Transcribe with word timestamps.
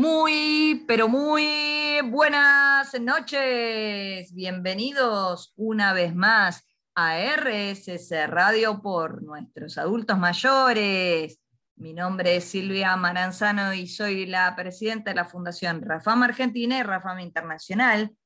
Muy, 0.00 0.82
pero 0.88 1.10
muy 1.10 2.00
buenas 2.04 2.98
noches. 2.98 4.32
Bienvenidos 4.32 5.52
una 5.56 5.92
vez 5.92 6.14
más 6.14 6.64
a 6.94 7.18
RSS 7.18 8.10
Radio 8.28 8.80
por 8.80 9.22
nuestros 9.22 9.76
adultos 9.76 10.18
mayores. 10.18 11.38
Mi 11.76 11.92
nombre 11.92 12.36
es 12.36 12.44
Silvia 12.44 12.96
Maranzano 12.96 13.74
y 13.74 13.86
soy 13.88 14.24
la 14.24 14.56
presidenta 14.56 15.10
de 15.10 15.16
la 15.16 15.26
Fundación 15.26 15.82
Rafam 15.82 16.22
Argentina 16.22 16.78
y 16.78 16.82
Rafam 16.82 17.20
Internacional, 17.20 18.16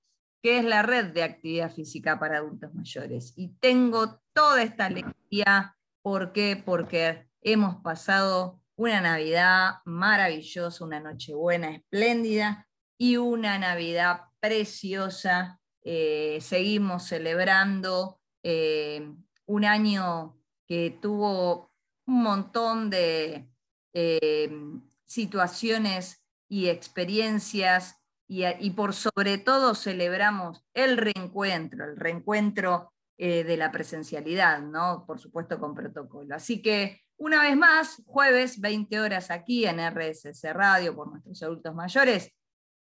que 0.45 0.59
es 0.59 0.65
la 0.65 0.83
red 0.83 1.07
de 1.07 1.25
actividad 1.25 1.73
física 1.73 2.21
para 2.21 2.39
adultos 2.39 2.73
mayores. 2.73 3.33
Y 3.35 3.49
tengo 3.59 4.21
toda 4.33 4.63
esta 4.63 4.87
alegría. 4.87 5.77
¿Por 6.03 6.33
qué? 6.33 6.55
Porque 6.65 7.27
hemos 7.41 7.83
pasado 7.83 8.61
una 8.77 9.01
Navidad 9.01 9.77
maravillosa, 9.85 10.85
una 10.85 11.01
Nochebuena 11.01 11.71
espléndida 11.71 12.67
y 12.99 13.17
una 13.17 13.59
Navidad 13.59 14.23
preciosa. 14.41 15.61
Eh, 15.83 16.39
seguimos 16.41 17.05
celebrando 17.05 18.21
eh, 18.43 19.13
un 19.47 19.65
año 19.65 20.39
que 20.67 20.99
tuvo 21.01 21.73
un 22.07 22.23
montón 22.23 22.91
de 22.91 23.49
eh, 23.93 24.51
situaciones 25.07 26.25
y 26.49 26.69
experiencias 26.69 28.01
y, 28.27 28.71
por 28.71 28.95
sobre 28.95 29.39
todo 29.39 29.75
celebramos 29.75 30.65
el 30.73 30.97
reencuentro, 30.97 31.85
el 31.85 31.97
reencuentro 31.97 32.93
de 33.17 33.57
la 33.57 33.71
presencialidad, 33.71 34.61
¿no? 34.61 35.05
Por 35.07 35.21
supuesto 35.21 35.61
con 35.61 35.75
protocolo. 35.75 36.35
Así 36.35 36.61
que 36.63 37.04
una 37.17 37.43
vez 37.43 37.57
más, 37.57 38.03
jueves, 38.07 38.61
20 38.61 39.01
horas 39.01 39.31
aquí 39.31 39.67
en 39.67 39.79
RSS 39.79 40.53
Radio 40.53 40.95
por 40.95 41.11
nuestros 41.11 41.43
adultos 41.43 41.75
mayores. 41.75 42.35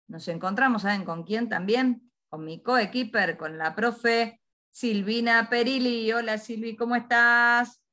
Nos 0.07 0.27
encontramos, 0.27 0.83
¿saben 0.83 1.05
con 1.05 1.23
quién 1.23 1.49
también? 1.49 2.11
Con 2.29 2.45
mi 2.45 2.61
coequiper, 2.61 3.37
con 3.37 3.57
la 3.57 3.75
profe 3.75 4.41
Silvina 4.69 5.49
Perilli. 5.49 6.11
Hola 6.13 6.37
Silvi, 6.37 6.75
¿cómo 6.75 6.95
estás? 6.95 7.83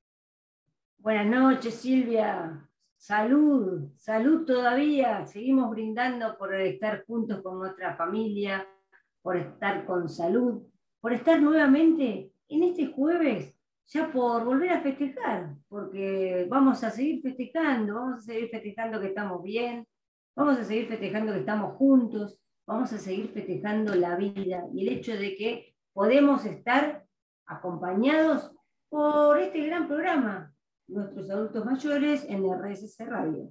Buenas 0.98 1.27
noches, 1.27 1.75
Silvia. 1.75 2.69
Salud, 2.97 3.91
salud 3.97 4.45
todavía. 4.45 5.27
Seguimos 5.27 5.70
brindando 5.70 6.36
por 6.39 6.55
estar 6.55 7.05
juntos 7.05 7.42
con 7.42 7.58
nuestra 7.58 7.97
familia, 7.97 8.67
por 9.23 9.36
estar 9.36 9.84
con 9.86 10.08
salud, 10.08 10.62
por 11.00 11.12
estar 11.12 11.41
nuevamente 11.41 12.33
en 12.48 12.62
este 12.62 12.86
jueves 12.86 13.58
ya 13.89 14.12
por 14.12 14.44
volver 14.44 14.70
a 14.70 14.83
festejar, 14.83 15.55
porque 15.69 16.47
vamos 16.48 16.84
a 16.84 16.91
seguir 16.91 17.22
festejando, 17.22 17.95
vamos 17.95 18.19
a 18.19 18.22
seguir 18.22 18.50
festejando 18.50 19.00
que 19.00 19.08
estamos 19.08 19.42
bien, 19.42 19.86
vamos 20.36 20.58
a 20.58 20.64
seguir 20.64 20.89
festejando 20.89 21.33
que 21.33 21.41
estamos 21.41 21.77
juntos, 21.77 22.39
vamos 22.67 22.92
a 22.92 22.98
seguir 22.98 23.30
festejando 23.33 23.95
la 23.95 24.14
vida 24.17 24.64
y 24.75 24.86
el 24.86 24.98
hecho 24.98 25.12
de 25.17 25.34
que 25.36 25.75
podemos 25.95 26.45
estar 26.45 27.05
acompañados 27.47 28.53
por 28.91 29.39
este 29.39 29.67
gran 29.67 29.89
programa, 29.89 30.52
nuestros 30.86 31.30
adultos 31.30 31.64
mayores 31.64 32.27
en 32.28 32.45
RSS 32.45 32.98
Radio. 33.06 33.50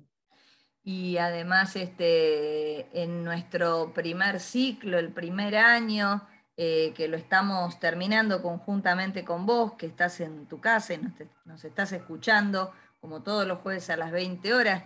Y 0.83 1.17
además 1.17 1.75
este, 1.75 2.87
en 3.01 3.23
nuestro 3.23 3.91
primer 3.93 4.39
ciclo, 4.39 4.99
el 4.99 5.11
primer 5.11 5.57
año, 5.57 6.25
eh, 6.59 6.91
que 6.95 7.07
lo 7.07 7.17
estamos 7.17 7.79
terminando 7.79 8.41
conjuntamente 8.41 9.23
con 9.23 9.45
vos, 9.45 9.73
que 9.73 9.85
estás 9.85 10.19
en 10.21 10.47
tu 10.47 10.59
casa 10.59 10.95
y 10.95 10.99
nos, 11.45 11.63
estás 11.63 11.91
escuchando, 11.91 12.71
como 12.99 13.21
todos 13.21 13.45
los 13.45 13.59
jueves 13.59 13.91
a 13.91 13.95
las 13.95 14.11
20 14.11 14.55
horas. 14.55 14.83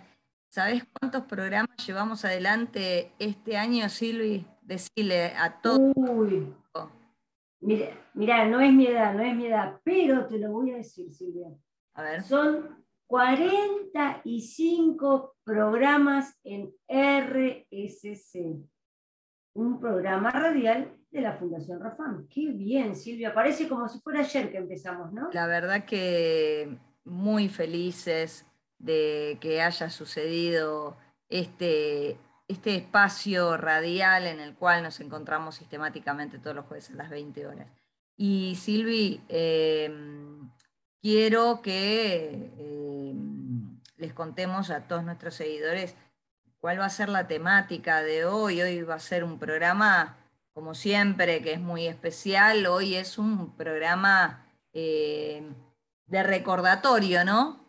¿Sabés 0.50 0.84
cuántos 1.00 1.22
programas 1.22 1.74
llevamos 1.86 2.26
adelante 2.26 3.12
este 3.18 3.56
año, 3.56 3.88
Silvi? 3.88 4.46
Decile 4.60 5.32
a 5.34 5.62
todos. 5.62 5.94
Uy. 5.96 6.54
Mira, 7.62 8.44
no 8.44 8.60
es 8.60 8.70
mi 8.70 8.88
edad, 8.88 9.14
no 9.14 9.22
es 9.22 9.34
mi 9.34 9.46
edad, 9.46 9.80
pero 9.82 10.26
te 10.26 10.38
lo 10.38 10.52
voy 10.52 10.72
a 10.72 10.76
decir, 10.76 11.10
Silvia. 11.10 11.48
A 11.94 12.02
ver. 12.02 12.22
Son 12.22 12.84
45 13.06 15.36
programas 15.42 16.38
en 16.44 16.70
RSC, 16.86 18.60
un 19.54 19.80
programa 19.80 20.30
radial 20.30 20.98
de 21.12 21.20
la 21.20 21.34
Fundación 21.34 21.78
Rafam. 21.78 22.26
Qué 22.28 22.50
bien, 22.52 22.96
Silvia. 22.96 23.34
Parece 23.34 23.68
como 23.68 23.88
si 23.88 24.00
fuera 24.00 24.20
ayer 24.20 24.50
que 24.50 24.56
empezamos, 24.56 25.12
¿no? 25.12 25.28
La 25.32 25.46
verdad 25.46 25.84
que 25.84 26.78
muy 27.04 27.48
felices 27.48 28.46
de 28.78 29.36
que 29.40 29.60
haya 29.62 29.90
sucedido 29.90 30.96
este, 31.28 32.16
este 32.48 32.74
espacio 32.76 33.56
radial 33.58 34.26
en 34.26 34.40
el 34.40 34.54
cual 34.54 34.82
nos 34.82 35.00
encontramos 35.00 35.56
sistemáticamente 35.56 36.38
todos 36.38 36.56
los 36.56 36.66
jueves 36.66 36.90
a 36.90 36.94
las 36.94 37.10
20 37.10 37.46
horas. 37.46 37.68
Y 38.16 38.56
Silvi, 38.56 39.20
em, 39.28 40.50
quiero 41.00 41.60
que 41.60 42.50
em, 42.58 43.80
les 43.96 44.14
contemos 44.14 44.70
a 44.70 44.88
todos 44.88 45.04
nuestros 45.04 45.34
seguidores 45.34 45.94
cuál 46.58 46.80
va 46.80 46.86
a 46.86 46.90
ser 46.90 47.10
la 47.10 47.26
temática 47.26 48.02
de 48.02 48.24
hoy. 48.24 48.62
Hoy 48.62 48.82
va 48.82 48.94
a 48.94 48.98
ser 48.98 49.24
un 49.24 49.38
programa 49.38 50.21
como 50.52 50.74
siempre, 50.74 51.42
que 51.42 51.54
es 51.54 51.60
muy 51.60 51.86
especial. 51.86 52.66
Hoy 52.66 52.94
es 52.94 53.18
un 53.18 53.56
programa 53.56 54.46
eh, 54.72 55.42
de 56.06 56.22
recordatorio, 56.22 57.24
¿no? 57.24 57.62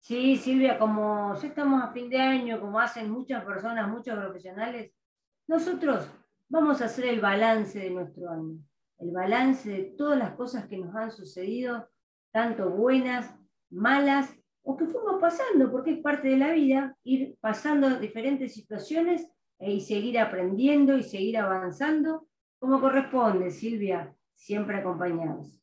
Sí, 0.00 0.36
Silvia, 0.36 0.78
como 0.78 1.34
ya 1.40 1.48
estamos 1.48 1.82
a 1.82 1.92
fin 1.92 2.08
de 2.08 2.20
año, 2.20 2.60
como 2.60 2.80
hacen 2.80 3.10
muchas 3.10 3.44
personas, 3.44 3.88
muchos 3.88 4.18
profesionales, 4.18 4.92
nosotros 5.46 6.06
vamos 6.48 6.80
a 6.80 6.86
hacer 6.86 7.06
el 7.06 7.20
balance 7.20 7.78
de 7.78 7.90
nuestro 7.90 8.30
año, 8.30 8.58
el 8.98 9.10
balance 9.10 9.70
de 9.70 9.82
todas 9.96 10.18
las 10.18 10.34
cosas 10.34 10.66
que 10.66 10.78
nos 10.78 10.94
han 10.94 11.10
sucedido, 11.10 11.88
tanto 12.32 12.70
buenas, 12.70 13.34
malas, 13.70 14.34
o 14.62 14.76
que 14.76 14.86
fuimos 14.86 15.20
pasando, 15.20 15.70
porque 15.70 15.92
es 15.92 15.98
parte 16.00 16.28
de 16.28 16.36
la 16.36 16.52
vida, 16.52 16.96
ir 17.04 17.36
pasando 17.40 17.98
diferentes 17.98 18.54
situaciones 18.54 19.30
y 19.60 19.80
seguir 19.80 20.18
aprendiendo 20.18 20.96
y 20.96 21.02
seguir 21.02 21.38
avanzando 21.38 22.26
como 22.58 22.80
corresponde, 22.80 23.50
Silvia, 23.50 24.14
siempre 24.34 24.78
acompañados. 24.78 25.60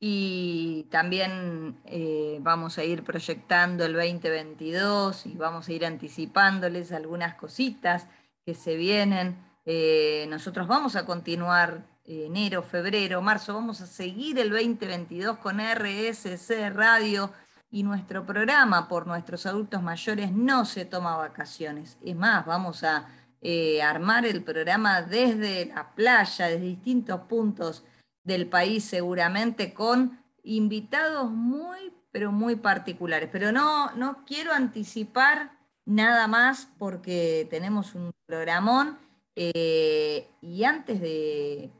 Y 0.00 0.88
también 0.90 1.80
eh, 1.86 2.38
vamos 2.42 2.76
a 2.78 2.84
ir 2.84 3.04
proyectando 3.04 3.84
el 3.84 3.94
2022 3.94 5.26
y 5.26 5.36
vamos 5.36 5.68
a 5.68 5.72
ir 5.72 5.86
anticipándoles 5.86 6.92
algunas 6.92 7.34
cositas 7.36 8.08
que 8.44 8.54
se 8.54 8.76
vienen. 8.76 9.38
Eh, 9.64 10.26
nosotros 10.28 10.66
vamos 10.66 10.96
a 10.96 11.06
continuar 11.06 11.86
enero, 12.04 12.62
febrero, 12.62 13.22
marzo, 13.22 13.54
vamos 13.54 13.80
a 13.80 13.86
seguir 13.86 14.38
el 14.38 14.50
2022 14.50 15.38
con 15.38 15.58
RSC 15.58 16.70
Radio 16.74 17.32
y 17.70 17.82
nuestro 17.82 18.26
programa 18.26 18.88
por 18.88 19.06
nuestros 19.06 19.46
adultos 19.46 19.82
mayores 19.82 20.32
no 20.32 20.64
se 20.64 20.84
toma 20.84 21.16
vacaciones. 21.16 21.96
Es 22.04 22.14
más, 22.14 22.44
vamos 22.44 22.84
a 22.84 23.08
eh, 23.46 23.82
armar 23.82 24.24
el 24.24 24.42
programa 24.42 25.02
desde 25.02 25.66
la 25.66 25.94
playa, 25.94 26.46
desde 26.46 26.64
distintos 26.64 27.20
puntos 27.28 27.84
del 28.22 28.46
país 28.46 28.84
seguramente, 28.84 29.74
con 29.74 30.18
invitados 30.42 31.30
muy, 31.30 31.92
pero 32.10 32.32
muy 32.32 32.56
particulares. 32.56 33.28
Pero 33.30 33.52
no, 33.52 33.92
no 33.96 34.24
quiero 34.24 34.54
anticipar 34.54 35.52
nada 35.84 36.26
más 36.26 36.68
porque 36.78 37.46
tenemos 37.50 37.94
un 37.94 38.12
programón 38.24 38.96
eh, 39.36 40.26
y 40.40 40.64
antes 40.64 41.02
de 41.02 41.70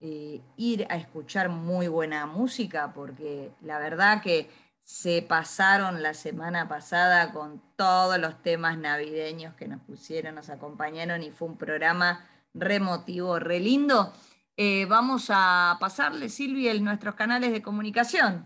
eh, 0.00 0.42
ir 0.58 0.86
a 0.90 0.96
escuchar 0.96 1.48
muy 1.48 1.88
buena 1.88 2.26
música, 2.26 2.92
porque 2.92 3.50
la 3.62 3.78
verdad 3.78 4.20
que 4.20 4.50
se 4.84 5.22
pasaron 5.22 6.02
la 6.02 6.12
semana 6.12 6.68
pasada 6.68 7.32
con 7.32 7.62
todos 7.74 8.18
los 8.18 8.42
temas 8.42 8.76
navideños 8.78 9.54
que 9.54 9.66
nos 9.66 9.80
pusieron, 9.80 10.34
nos 10.34 10.50
acompañaron 10.50 11.22
y 11.22 11.30
fue 11.30 11.48
un 11.48 11.56
programa 11.56 12.28
remotivo, 12.52 13.38
re 13.38 13.60
lindo. 13.60 14.12
Eh, 14.56 14.84
vamos 14.86 15.28
a 15.30 15.78
pasarle, 15.80 16.28
Silvia, 16.28 16.78
nuestros 16.80 17.14
canales 17.14 17.50
de 17.50 17.62
comunicación. 17.62 18.44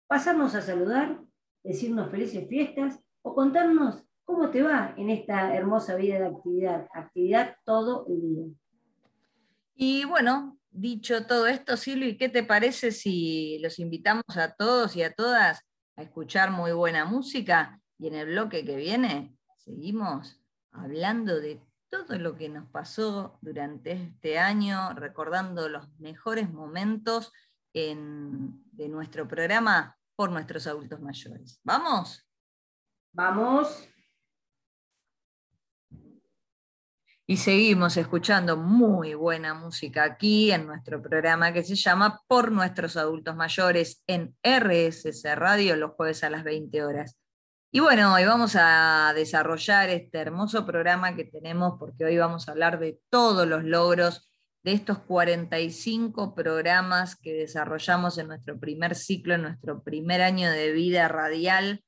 pasarnos 0.06 0.54
a 0.54 0.62
saludar, 0.62 1.20
decirnos 1.62 2.10
felices 2.10 2.48
fiestas 2.48 3.00
o 3.22 3.34
contarnos 3.34 4.04
cómo 4.24 4.50
te 4.50 4.62
va 4.62 4.94
en 4.96 5.10
esta 5.10 5.54
hermosa 5.54 5.96
vida 5.96 6.18
de 6.18 6.26
actividad, 6.26 6.88
actividad 6.94 7.56
todo 7.64 8.06
el 8.08 8.20
día. 8.20 8.44
Y 9.74 10.04
bueno, 10.04 10.58
dicho 10.70 11.26
todo 11.26 11.46
esto, 11.46 11.76
Silvi, 11.76 12.16
¿qué 12.16 12.28
te 12.28 12.44
parece 12.44 12.92
si 12.92 13.58
los 13.60 13.78
invitamos 13.78 14.36
a 14.36 14.54
todos 14.54 14.94
y 14.94 15.02
a 15.02 15.12
todas 15.12 15.62
a 15.96 16.02
escuchar 16.02 16.50
muy 16.50 16.72
buena 16.72 17.04
música? 17.04 17.80
Y 17.98 18.06
en 18.06 18.14
el 18.14 18.26
bloque 18.28 18.64
que 18.64 18.76
viene 18.76 19.36
seguimos 19.56 20.40
hablando 20.70 21.40
de 21.40 21.60
todo 21.88 22.16
lo 22.18 22.36
que 22.36 22.48
nos 22.48 22.70
pasó 22.70 23.38
durante 23.40 23.92
este 23.92 24.38
año, 24.38 24.94
recordando 24.94 25.68
los 25.68 25.88
mejores 25.98 26.50
momentos 26.50 27.32
de 27.72 28.88
nuestro 28.88 29.26
programa 29.26 29.96
por 30.20 30.30
nuestros 30.30 30.66
adultos 30.66 31.00
mayores. 31.00 31.58
¿Vamos? 31.64 32.28
Vamos. 33.10 33.88
Y 37.26 37.38
seguimos 37.38 37.96
escuchando 37.96 38.58
muy 38.58 39.14
buena 39.14 39.54
música 39.54 40.04
aquí 40.04 40.52
en 40.52 40.66
nuestro 40.66 41.00
programa 41.00 41.54
que 41.54 41.64
se 41.64 41.74
llama 41.74 42.20
Por 42.28 42.52
nuestros 42.52 42.98
adultos 42.98 43.34
mayores 43.34 44.02
en 44.06 44.36
RSC 44.42 45.24
Radio 45.36 45.74
los 45.76 45.92
jueves 45.92 46.22
a 46.22 46.28
las 46.28 46.44
20 46.44 46.84
horas. 46.84 47.16
Y 47.72 47.80
bueno, 47.80 48.12
hoy 48.12 48.26
vamos 48.26 48.56
a 48.56 49.14
desarrollar 49.14 49.88
este 49.88 50.18
hermoso 50.18 50.66
programa 50.66 51.16
que 51.16 51.24
tenemos 51.24 51.78
porque 51.78 52.04
hoy 52.04 52.18
vamos 52.18 52.46
a 52.46 52.52
hablar 52.52 52.78
de 52.78 53.00
todos 53.08 53.48
los 53.48 53.64
logros 53.64 54.29
de 54.62 54.72
estos 54.72 54.98
45 54.98 56.34
programas 56.34 57.16
que 57.16 57.32
desarrollamos 57.32 58.18
en 58.18 58.28
nuestro 58.28 58.58
primer 58.58 58.94
ciclo, 58.94 59.34
en 59.34 59.42
nuestro 59.42 59.82
primer 59.82 60.20
año 60.22 60.50
de 60.50 60.72
vida 60.72 61.08
radial, 61.08 61.82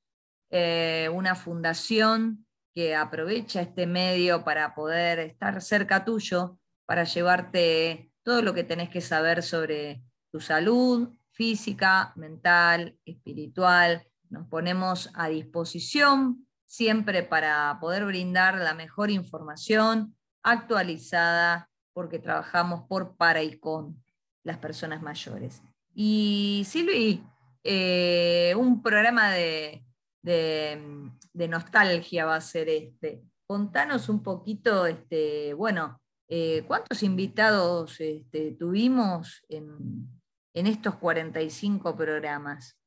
eh, 0.51 1.11
una 1.13 1.35
fundación 1.35 2.47
que 2.75 2.95
aprovecha 2.95 3.61
este 3.61 3.87
medio 3.87 4.45
para 4.45 4.75
poder 4.75 5.19
estar 5.19 5.61
cerca 5.61 6.05
tuyo, 6.05 6.59
para 6.87 7.05
llevarte 7.05 8.11
todo 8.23 8.43
lo 8.43 8.55
que 8.55 8.65
tenés 8.65 8.89
que 8.89 9.01
saber 9.01 9.43
sobre 9.43 10.03
tu 10.31 10.41
salud 10.41 11.11
física, 11.33 12.13
mental, 12.17 12.97
espiritual, 13.05 14.07
nos 14.31 14.47
ponemos 14.49 15.11
a 15.15 15.29
disposición 15.29 16.47
siempre 16.67 17.23
para 17.23 17.77
poder 17.81 18.07
brindar 18.07 18.59
la 18.59 18.75
mejor 18.75 19.11
información 19.11 20.17
actualizada, 20.43 21.69
porque 21.93 22.19
trabajamos 22.19 22.83
por, 22.89 23.17
para 23.17 23.43
y 23.43 23.59
con 23.59 24.03
las 24.45 24.59
personas 24.59 25.03
mayores. 25.03 25.63
Y 25.95 26.63
Silvi, 26.67 27.23
eh, 27.65 28.55
un 28.57 28.83
programa 28.83 29.31
de, 29.31 29.85
nostalgia 31.35 32.25
va 32.25 32.37
a 32.37 32.41
ser 32.41 32.69
este. 32.69 33.23
Contanos 33.47 34.09
un 34.09 34.23
poquito, 34.23 34.87
este, 34.87 35.53
bueno, 35.55 36.01
eh, 36.29 36.65
¿cuántos 36.67 37.03
invitados 37.03 38.01
este, 38.01 38.53
tuvimos 38.53 39.45
en, 39.49 40.09
en 40.55 40.67
estos 40.67 40.97
45 40.97 41.95
programas? 41.97 42.79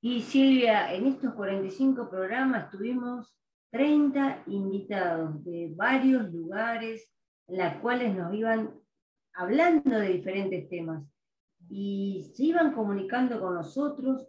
Y 0.00 0.22
Silvia, 0.22 0.92
en 0.94 1.06
estos 1.06 1.34
45 1.34 2.08
programas 2.08 2.70
tuvimos 2.70 3.34
30 3.70 4.44
invitados 4.46 5.44
de 5.44 5.72
varios 5.74 6.32
lugares, 6.32 7.10
en 7.48 7.58
los 7.58 7.74
cuales 7.76 8.14
nos 8.14 8.32
iban 8.34 8.70
hablando 9.34 9.98
de 9.98 10.08
diferentes 10.08 10.68
temas 10.68 11.02
y 11.68 12.30
se 12.34 12.44
iban 12.44 12.72
comunicando 12.72 13.40
con 13.40 13.54
nosotros. 13.54 14.28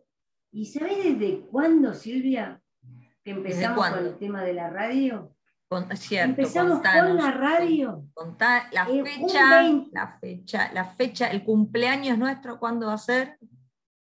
¿Y 0.51 0.65
sabés 0.65 1.03
desde 1.03 1.41
cuándo, 1.41 1.93
Silvia, 1.93 2.61
que 3.23 3.31
empezamos 3.31 3.87
con 3.89 4.05
el 4.05 4.17
tema 4.17 4.43
de 4.43 4.53
la 4.53 4.69
radio? 4.69 5.35
empezamos 6.11 6.79
con 6.79 7.17
la 7.17 7.31
radio. 7.31 8.03
la, 8.71 8.85
fecha, 8.85 9.61
la 9.91 10.17
fecha, 10.19 10.73
la 10.73 10.85
fecha, 10.85 11.27
el 11.27 11.43
cumpleaños 11.43 12.17
nuestro, 12.17 12.59
¿cuándo 12.59 12.87
va 12.87 12.93
a 12.93 12.97
ser? 12.97 13.37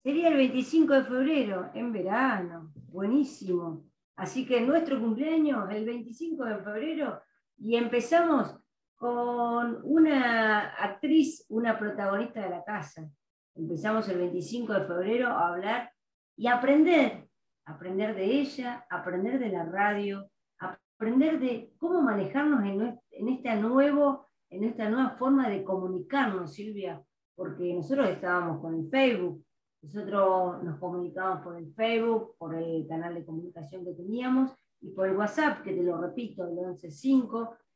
Sería 0.03 0.29
el 0.29 0.37
25 0.37 0.93
de 0.93 1.03
febrero, 1.03 1.69
en 1.75 1.93
verano. 1.93 2.73
Buenísimo. 2.87 3.85
Así 4.15 4.45
que 4.45 4.61
nuestro 4.61 4.99
cumpleaños, 4.99 5.69
el 5.71 5.85
25 5.85 6.43
de 6.45 6.57
febrero, 6.57 7.21
y 7.57 7.75
empezamos 7.75 8.55
con 8.95 9.79
una 9.83 10.69
actriz, 10.75 11.45
una 11.49 11.77
protagonista 11.77 12.41
de 12.41 12.49
la 12.49 12.63
casa. 12.63 13.09
Empezamos 13.55 14.07
el 14.09 14.17
25 14.17 14.73
de 14.73 14.85
febrero 14.85 15.27
a 15.27 15.49
hablar 15.49 15.91
y 16.35 16.47
aprender, 16.47 17.27
aprender 17.65 18.15
de 18.15 18.25
ella, 18.25 18.85
aprender 18.89 19.39
de 19.39 19.49
la 19.49 19.65
radio, 19.65 20.29
aprender 20.59 21.39
de 21.39 21.73
cómo 21.77 22.01
manejarnos 22.01 22.63
en, 22.63 22.99
en, 23.11 23.27
esta 23.29 23.55
nuevo, 23.55 24.27
en 24.49 24.63
esta 24.63 24.89
nueva 24.89 25.11
forma 25.11 25.49
de 25.49 25.63
comunicarnos, 25.63 26.53
Silvia, 26.53 27.03
porque 27.35 27.73
nosotros 27.73 28.09
estábamos 28.09 28.61
con 28.61 28.75
el 28.75 28.89
Facebook, 28.89 29.43
nosotros 29.81 30.63
nos 30.63 30.79
comunicamos 30.79 31.41
por 31.43 31.57
el 31.57 31.73
Facebook, 31.73 32.35
por 32.37 32.55
el 32.55 32.87
canal 32.87 33.15
de 33.15 33.25
comunicación 33.25 33.83
que 33.83 33.93
teníamos 33.93 34.55
y 34.79 34.91
por 34.91 35.07
el 35.07 35.17
WhatsApp, 35.17 35.61
que 35.61 35.73
te 35.73 35.83
lo 35.83 35.99
repito, 35.99 36.47
el 36.47 36.55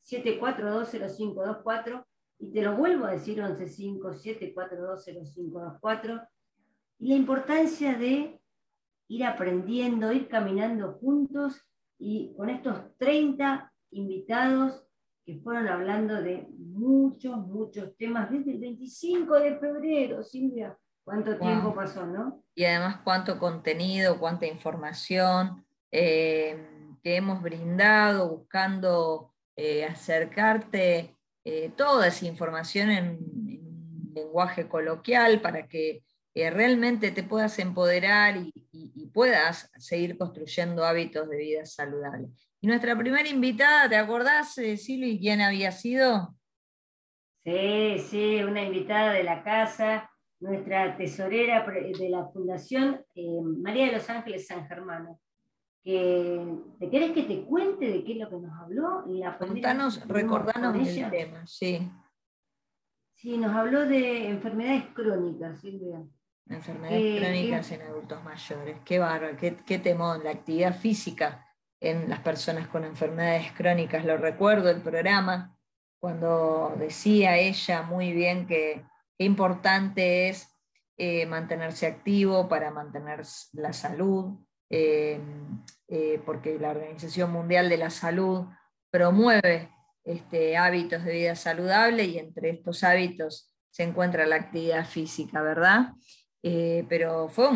115-7420524, 0.06 2.06
y 2.40 2.52
te 2.52 2.62
lo 2.62 2.76
vuelvo 2.76 3.06
a 3.06 3.12
decir, 3.12 3.40
115-7420524, 3.40 6.28
y 7.00 7.10
la 7.10 7.16
importancia 7.16 7.98
de 7.98 8.40
ir 9.10 9.26
aprendiendo, 9.26 10.12
ir 10.12 10.28
caminando 10.28 10.94
juntos 10.94 11.62
y 11.98 12.34
con 12.36 12.50
estos 12.50 12.96
30 12.98 13.72
invitados 13.92 14.84
que 15.26 15.40
fueron 15.40 15.68
hablando 15.68 16.22
de 16.22 16.48
muchos, 16.58 17.38
muchos 17.38 17.96
temas 17.98 18.30
desde 18.32 18.52
el 18.52 18.60
25 18.60 19.40
de 19.40 19.58
febrero, 19.58 20.24
Silvia 20.24 20.78
¿Cuánto 21.08 21.38
tiempo 21.38 21.74
pasó, 21.74 22.06
no? 22.06 22.44
Y 22.54 22.66
además 22.66 23.00
cuánto 23.02 23.40
contenido, 23.40 24.20
cuánta 24.20 24.46
información 24.46 25.66
eh, 25.90 26.98
que 27.02 27.16
hemos 27.16 27.42
brindado 27.42 28.28
buscando 28.28 29.34
eh, 29.58 29.84
acercarte 29.84 31.18
eh, 31.44 31.72
toda 31.76 32.08
esa 32.08 32.26
información 32.26 32.90
en, 32.90 33.20
lenguaje 34.16 34.68
coloquial 34.68 35.42
para 35.42 35.68
que 35.68 36.02
realmente 36.34 37.12
te 37.12 37.22
puedas 37.22 37.60
empoderar 37.60 38.36
y, 38.38 38.52
puedas 39.14 39.72
seguir 39.78 40.18
construyendo 40.18 40.84
hábitos 40.86 41.30
de 41.30 41.38
vida 41.38 41.66
saludable. 41.66 42.30
Y 42.62 42.68
nuestra 42.68 42.98
primera 42.98 43.28
invitada, 43.28 43.88
¿te 43.88 43.96
acordás, 43.96 44.54
Silvi, 44.54 45.20
quién 45.20 45.42
había 45.42 45.72
sido? 45.72 46.36
Sí, 47.48 47.98
sí, 48.00 48.44
una 48.44 48.62
invitada 48.62 49.14
de 49.14 49.24
la 49.24 49.42
casa, 49.42 50.10
nuestra 50.42 50.98
tesorera 50.98 51.66
de 51.66 52.10
la 52.10 52.28
Fundación 52.28 53.06
eh, 53.16 53.42
María 53.42 53.86
de 53.86 53.94
los 53.94 54.10
Ángeles 54.10 54.48
San 54.48 54.68
Germano. 54.68 55.20
¿Te 55.88 56.90
querés 56.90 57.12
que 57.12 57.24
te 57.24 57.46
cuente 57.46 57.88
de 57.88 58.04
qué 58.04 58.12
es 58.12 58.18
lo 58.18 58.30
que 58.30 58.36
nos 58.36 58.60
habló? 58.60 59.06
Contanos, 59.40 60.06
recordanos 60.06 60.76
el 60.86 61.10
tema, 61.10 61.48
sí. 61.48 61.90
Sí, 63.16 63.38
nos 63.38 63.56
habló 63.56 63.86
de 63.86 64.28
enfermedades 64.28 64.84
crónicas, 64.94 65.62
Silvia. 65.62 66.04
Enfermedades 66.50 67.02
eh, 67.02 67.20
crónicas 67.20 67.72
en 67.72 67.82
adultos 67.84 68.22
mayores. 68.22 68.78
Qué 68.84 69.00
bárbaro, 69.00 69.38
qué, 69.38 69.56
qué 69.66 69.80
temón. 69.80 70.26
La 70.26 70.32
actividad 70.32 70.78
física 70.78 71.48
en 71.80 72.10
las 72.10 72.20
personas 72.20 72.68
con 72.68 72.84
enfermedades 72.84 73.54
crónicas. 73.54 74.04
Lo 74.04 74.18
recuerdo 74.18 74.70
el 74.70 74.82
programa 74.82 75.58
cuando 76.00 76.76
decía 76.78 77.38
ella 77.38 77.84
muy 77.84 78.12
bien 78.12 78.46
que 78.46 78.86
qué 79.18 79.24
importante 79.24 80.28
es 80.28 80.54
eh, 80.98 81.26
mantenerse 81.28 81.88
activo 81.88 82.50
para 82.50 82.72
mantener 82.72 83.22
la 83.54 83.72
salud, 83.72 84.38
eh, 84.70 85.20
eh, 85.88 86.22
porque 86.26 86.58
la 86.60 86.72
Organización 86.72 87.32
Mundial 87.32 87.70
de 87.70 87.78
la 87.78 87.90
Salud 87.90 88.46
promueve 88.92 89.70
este, 90.04 90.58
hábitos 90.58 91.04
de 91.04 91.14
vida 91.14 91.36
saludable 91.36 92.06
y 92.06 92.18
entre 92.18 92.50
estos 92.50 92.84
hábitos 92.84 93.54
se 93.70 93.84
encuentra 93.84 94.26
la 94.26 94.38
actividad 94.38 94.86
física, 94.86 95.42
¿verdad? 95.42 95.94
pero 96.88 97.28
fue 97.28 97.50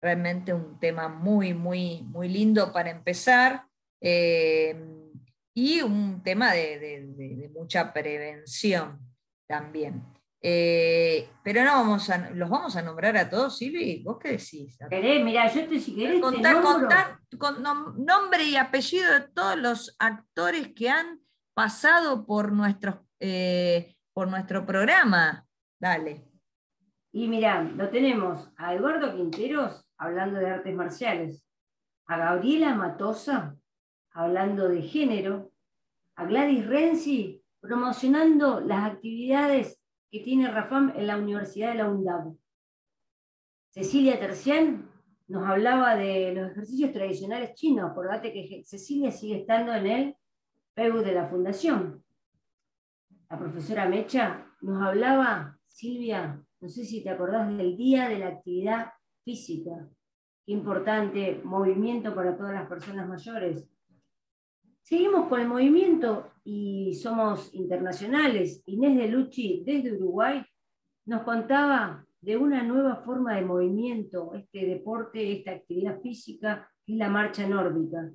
realmente 0.00 0.54
un 0.54 0.78
tema 0.78 1.08
muy, 1.08 1.54
muy, 1.54 2.02
muy 2.02 2.28
lindo 2.28 2.72
para 2.72 2.90
empezar 2.90 3.64
y 4.00 5.82
un 5.82 6.22
tema 6.22 6.52
de 6.52 7.50
mucha 7.52 7.92
prevención 7.92 9.00
también. 9.48 10.04
Eh, 10.42 11.28
pero 11.42 11.64
no 11.64 11.72
vamos 11.72 12.08
a, 12.10 12.30
los 12.30 12.48
vamos 12.48 12.76
a 12.76 12.82
nombrar 12.82 13.16
a 13.16 13.28
todos, 13.28 13.56
Silvi. 13.56 14.02
¿Vos 14.02 14.18
qué 14.20 14.32
decís? 14.32 14.78
Querés, 14.88 15.24
mira, 15.24 15.52
yo 15.52 15.66
te 15.66 15.80
si 15.80 15.94
querés. 15.94 16.20
Contar, 16.20 17.18
con 17.38 17.62
nombre 17.62 18.44
y 18.44 18.56
apellido 18.56 19.12
de 19.12 19.28
todos 19.28 19.56
los 19.56 19.96
actores 19.98 20.72
que 20.74 20.90
han 20.90 21.20
pasado 21.54 22.26
por, 22.26 22.52
eh, 23.20 23.96
por 24.12 24.28
nuestro 24.28 24.66
programa. 24.66 25.46
Dale. 25.78 26.24
Y 27.12 27.28
mirá, 27.28 27.62
lo 27.62 27.88
tenemos 27.88 28.50
a 28.56 28.74
Eduardo 28.74 29.14
Quinteros 29.14 29.86
hablando 29.96 30.38
de 30.38 30.50
artes 30.50 30.74
marciales, 30.74 31.42
a 32.06 32.18
Gabriela 32.18 32.74
Matosa 32.74 33.56
hablando 34.10 34.68
de 34.68 34.82
género, 34.82 35.50
a 36.14 36.24
Gladys 36.24 36.66
Renzi 36.66 37.42
promocionando 37.60 38.60
las 38.60 38.92
actividades 38.92 39.78
que 40.10 40.20
tiene 40.20 40.50
Rafam 40.50 40.92
en 40.96 41.06
la 41.06 41.16
Universidad 41.16 41.72
de 41.72 41.78
la 41.78 41.90
UNDAB. 41.90 42.36
Cecilia 43.70 44.18
Tercián 44.18 44.90
nos 45.28 45.46
hablaba 45.46 45.96
de 45.96 46.32
los 46.34 46.50
ejercicios 46.52 46.92
tradicionales 46.92 47.54
chinos. 47.54 47.90
Acordate 47.90 48.32
que 48.32 48.62
Cecilia 48.64 49.10
sigue 49.10 49.40
estando 49.40 49.74
en 49.74 49.86
el 49.86 50.16
PEU 50.74 50.98
de 51.02 51.12
la 51.12 51.28
Fundación. 51.28 52.04
La 53.28 53.38
profesora 53.38 53.88
Mecha 53.88 54.46
nos 54.60 54.82
hablaba, 54.82 55.58
Silvia, 55.66 56.42
no 56.60 56.68
sé 56.68 56.84
si 56.84 57.02
te 57.02 57.10
acordás 57.10 57.54
del 57.56 57.76
Día 57.76 58.08
de 58.08 58.18
la 58.18 58.28
Actividad 58.28 58.92
Física. 59.24 59.88
Qué 60.44 60.52
importante 60.52 61.40
movimiento 61.44 62.14
para 62.14 62.36
todas 62.36 62.54
las 62.54 62.68
personas 62.68 63.08
mayores. 63.08 63.68
Seguimos 64.88 65.26
con 65.26 65.40
el 65.40 65.48
movimiento 65.48 66.30
y 66.44 66.94
somos 66.94 67.52
internacionales. 67.52 68.62
Inés 68.66 68.96
de 68.96 69.08
Lucci, 69.08 69.64
desde 69.66 69.96
Uruguay, 69.96 70.46
nos 71.06 71.24
contaba 71.24 72.06
de 72.20 72.36
una 72.36 72.62
nueva 72.62 73.02
forma 73.04 73.34
de 73.34 73.44
movimiento, 73.44 74.32
este 74.34 74.64
deporte, 74.64 75.32
esta 75.32 75.50
actividad 75.50 76.00
física, 76.00 76.70
que 76.84 76.92
es 76.92 76.98
la 77.00 77.08
marcha 77.08 77.48
nórdica. 77.48 78.12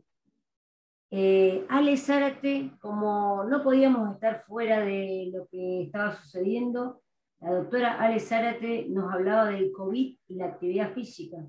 Eh, 1.10 1.66
Ale 1.68 1.98
Zárate, 1.98 2.72
como 2.80 3.44
no 3.44 3.62
podíamos 3.64 4.14
estar 4.14 4.42
fuera 4.44 4.80
de 4.80 5.30
lo 5.34 5.48
que 5.48 5.82
estaba 5.82 6.16
sucediendo, 6.16 7.02
la 7.42 7.54
doctora 7.54 8.00
Ale 8.00 8.22
Zárate 8.22 8.86
nos 8.88 9.14
hablaba 9.14 9.50
del 9.50 9.74
COVID 9.74 10.18
y 10.26 10.36
la 10.36 10.46
actividad 10.46 10.94
física. 10.94 11.46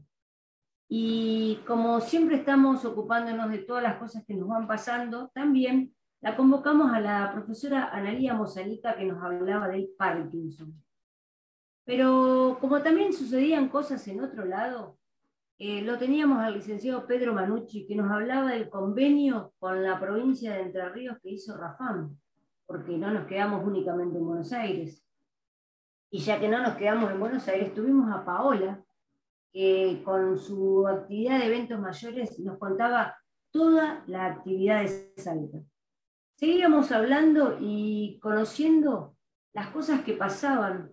Y 0.95 1.57
como 1.67 2.03
siempre 2.03 2.37
estamos 2.37 2.85
ocupándonos 2.85 3.51
de 3.51 3.61
todas 3.61 3.83
las 3.83 3.97
cosas 3.97 4.27
que 4.27 4.35
nos 4.35 4.47
van 4.47 4.67
pasando, 4.67 5.31
también 5.33 5.95
la 6.21 6.37
convocamos 6.37 6.93
a 6.93 7.01
la 7.01 7.33
profesora 7.33 7.89
Analía 7.89 8.35
Mozalita 8.35 8.95
que 8.95 9.07
nos 9.07 9.25
hablaba 9.25 9.69
del 9.69 9.89
Parkinson. 9.97 10.75
Pero 11.87 12.59
como 12.61 12.83
también 12.83 13.15
sucedían 13.15 13.71
cosas 13.71 14.07
en 14.07 14.21
otro 14.21 14.45
lado, 14.45 14.99
eh, 15.57 15.81
lo 15.81 15.97
teníamos 15.97 16.41
al 16.41 16.53
licenciado 16.53 17.07
Pedro 17.07 17.33
Manucci 17.33 17.87
que 17.87 17.97
nos 17.97 18.11
hablaba 18.11 18.51
del 18.51 18.69
convenio 18.69 19.55
con 19.59 19.83
la 19.83 19.99
provincia 19.99 20.53
de 20.53 20.61
Entre 20.61 20.87
Ríos 20.91 21.17
que 21.23 21.31
hizo 21.31 21.57
Rafam, 21.57 22.19
porque 22.67 22.99
no 22.99 23.11
nos 23.11 23.25
quedamos 23.27 23.67
únicamente 23.67 24.19
en 24.19 24.27
Buenos 24.27 24.53
Aires. 24.53 25.03
Y 26.11 26.19
ya 26.19 26.39
que 26.39 26.51
no 26.51 26.63
nos 26.63 26.77
quedamos 26.77 27.11
en 27.11 27.19
Buenos 27.19 27.49
Aires, 27.49 27.73
tuvimos 27.73 28.15
a 28.15 28.27
Paola, 28.27 28.85
que 29.53 30.01
con 30.05 30.39
su 30.39 30.87
actividad 30.89 31.39
de 31.39 31.47
eventos 31.47 31.79
mayores 31.79 32.39
nos 32.41 32.59
contaba 32.59 33.17
toda 33.51 34.03
la 34.07 34.27
actividad 34.27 34.83
de 34.83 35.13
Salta. 35.17 35.59
Seguíamos 36.37 36.91
hablando 36.91 37.59
y 37.61 38.19
conociendo 38.21 39.15
las 39.53 39.69
cosas 39.69 40.01
que 40.03 40.15
pasaban 40.15 40.91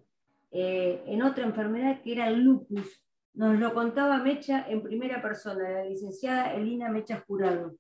eh, 0.52 1.02
en 1.08 1.24
otra 1.24 1.46
enfermedad 1.46 2.02
que 2.02 2.12
era 2.12 2.28
el 2.28 2.42
lupus. 2.42 3.04
Nos 3.34 3.58
lo 3.58 3.74
contaba 3.74 4.18
Mecha 4.18 4.66
en 4.68 4.84
primera 4.84 5.22
persona, 5.22 5.70
la 5.70 5.86
licenciada 5.86 6.54
Elina 6.54 6.90
Mecha 6.90 7.24
Jurado. 7.26 7.76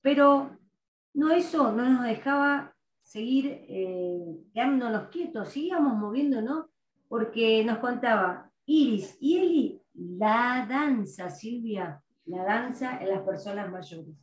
Pero 0.00 0.56
no 1.14 1.32
eso 1.32 1.72
no 1.72 1.88
nos 1.90 2.04
dejaba 2.04 2.74
seguir 3.02 3.64
eh, 3.68 4.36
quedándonos 4.54 5.08
quietos, 5.08 5.48
seguíamos 5.48 5.96
moviéndonos 5.96 6.66
porque 7.08 7.64
nos 7.64 7.78
contaba 7.78 8.50
Iris 8.66 9.16
y 9.20 9.38
Eli 9.38 9.79
la 9.94 10.66
danza, 10.68 11.30
Silvia, 11.30 12.02
la 12.26 12.44
danza 12.44 12.98
en 13.00 13.08
las 13.08 13.22
personas 13.22 13.70
mayores. 13.70 14.14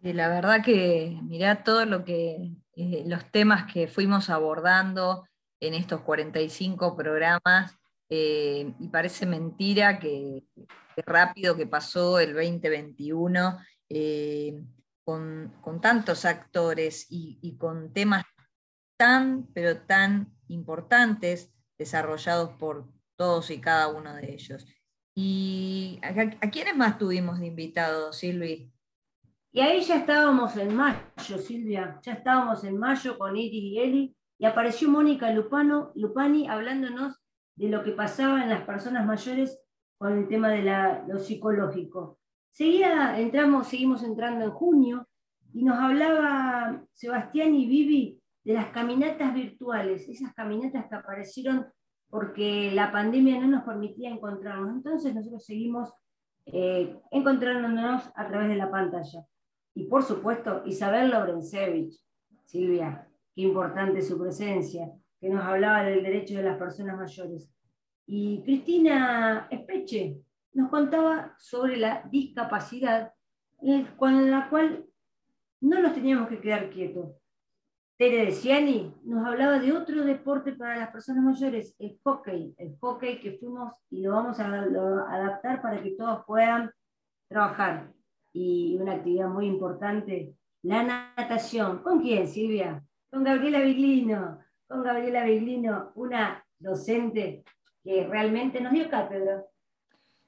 La 0.00 0.28
verdad 0.28 0.64
que 0.64 1.18
mirá 1.22 1.62
todo 1.62 1.86
lo 1.86 2.04
que, 2.04 2.52
eh, 2.74 3.04
los 3.06 3.30
temas 3.30 3.72
que 3.72 3.86
fuimos 3.86 4.30
abordando 4.30 5.26
en 5.60 5.74
estos 5.74 6.00
45 6.00 6.96
programas, 6.96 7.78
eh, 8.08 8.74
y 8.78 8.88
parece 8.88 9.26
mentira 9.26 9.98
que, 9.98 10.44
rápido 11.06 11.56
que 11.56 11.66
pasó 11.66 12.18
el 12.18 12.34
2021 12.34 13.58
eh, 13.88 14.60
con, 15.04 15.52
tantos 15.80 16.26
actores 16.26 17.06
y, 17.08 17.38
y 17.40 17.56
con 17.56 17.92
temas 17.92 18.24
tan, 18.98 19.46
pero 19.54 19.78
tan 19.80 20.32
importantes 20.48 21.50
desarrollados 21.78 22.50
por 22.58 22.86
todos 23.16 23.50
y 23.50 23.60
cada 23.60 23.88
uno 23.88 24.14
de 24.14 24.34
ellos. 24.34 24.66
¿Y 25.14 26.00
a, 26.02 26.50
quiénes 26.50 26.76
más 26.76 26.98
tuvimos 26.98 27.38
de 27.38 27.46
invitados, 27.46 28.16
Silvi? 28.18 28.70
Y 29.52 29.60
ahí 29.60 29.82
ya 29.82 29.96
estábamos 29.96 30.56
en 30.56 30.74
mayo, 30.74 31.38
Silvia, 31.38 32.00
ya 32.02 32.12
estábamos 32.14 32.64
en 32.64 32.78
mayo 32.78 33.18
con 33.18 33.36
Iris 33.36 33.62
y 33.62 33.78
Eli, 33.78 34.16
y 34.38 34.46
apareció 34.46 34.88
Mónica 34.88 35.30
Lupano, 35.30 35.92
Lupani 35.94 36.48
hablándonos 36.48 37.20
de 37.56 37.68
lo 37.68 37.84
que 37.84 37.92
pasaba 37.92 38.42
en 38.42 38.48
las 38.48 38.62
personas 38.62 39.06
mayores 39.06 39.60
con 39.98 40.16
el 40.16 40.26
tema 40.26 40.48
de 40.48 40.62
lo 41.06 41.18
psicológico. 41.18 42.18
Seguida 42.50 43.18
entramos, 43.18 43.68
seguimos 43.68 44.02
entrando 44.02 44.46
en 44.46 44.50
junio, 44.52 45.08
y 45.52 45.62
nos 45.64 45.78
hablaba 45.78 46.82
Sebastián 46.94 47.54
y 47.54 47.66
Vivi 47.66 48.18
de 48.44 48.54
las 48.54 48.68
caminatas 48.68 49.34
virtuales, 49.34 50.08
esas 50.08 50.32
caminatas 50.34 50.86
que 50.86 50.94
aparecieron 50.94 51.66
porque 52.12 52.70
la 52.74 52.92
pandemia 52.92 53.40
no 53.40 53.46
nos 53.46 53.64
permitía 53.64 54.10
encontrarnos. 54.10 54.74
Entonces 54.74 55.14
nosotros 55.14 55.46
seguimos 55.46 55.94
eh, 56.44 56.94
encontrándonos 57.10 58.02
a 58.14 58.28
través 58.28 58.50
de 58.50 58.56
la 58.56 58.70
pantalla. 58.70 59.24
Y 59.74 59.84
por 59.84 60.02
supuesto, 60.02 60.62
Isabel 60.66 61.10
Lorencevich, 61.10 61.98
Silvia, 62.44 63.08
qué 63.34 63.40
importante 63.40 64.02
su 64.02 64.18
presencia, 64.20 64.92
que 65.22 65.30
nos 65.30 65.42
hablaba 65.42 65.84
del 65.84 66.02
derecho 66.02 66.36
de 66.36 66.42
las 66.42 66.58
personas 66.58 66.98
mayores. 66.98 67.50
Y 68.04 68.42
Cristina 68.42 69.48
Espeche 69.50 70.18
nos 70.52 70.68
contaba 70.68 71.34
sobre 71.38 71.78
la 71.78 72.06
discapacidad 72.10 73.14
con 73.96 74.30
la 74.30 74.50
cual 74.50 74.84
no 75.62 75.80
nos 75.80 75.94
teníamos 75.94 76.28
que 76.28 76.42
quedar 76.42 76.68
quietos. 76.68 77.21
Tere 78.02 78.26
de 78.26 78.32
Ciani 78.32 78.92
nos 79.04 79.24
hablaba 79.24 79.60
de 79.60 79.70
otro 79.70 80.02
deporte 80.02 80.54
para 80.54 80.76
las 80.76 80.90
personas 80.90 81.22
mayores, 81.22 81.76
el 81.78 82.00
hockey, 82.02 82.52
el 82.58 82.76
hockey 82.80 83.20
que 83.20 83.38
fuimos 83.38 83.74
y 83.90 84.02
lo 84.02 84.10
vamos 84.10 84.40
a, 84.40 84.46
adaptar 84.46 85.62
para 85.62 85.80
que 85.80 85.92
todos 85.92 86.24
puedan 86.26 86.72
trabajar. 87.28 87.92
Y 88.32 88.76
una 88.80 88.94
actividad 88.94 89.28
muy 89.28 89.46
importante, 89.46 90.34
la 90.62 90.82
natación. 90.82 91.80
¿Con 91.84 92.00
quién, 92.02 92.26
Silvia? 92.26 92.82
Con 93.08 93.22
Gabriela 93.22 93.60
Viglino, 93.60 94.40
con 94.66 94.82
Gabriela 94.82 95.22
Viglino, 95.22 95.92
una 95.94 96.44
docente 96.58 97.44
que 97.84 98.08
realmente 98.08 98.60
nos 98.60 98.72
dio 98.72 98.90
cátedra. 98.90 99.44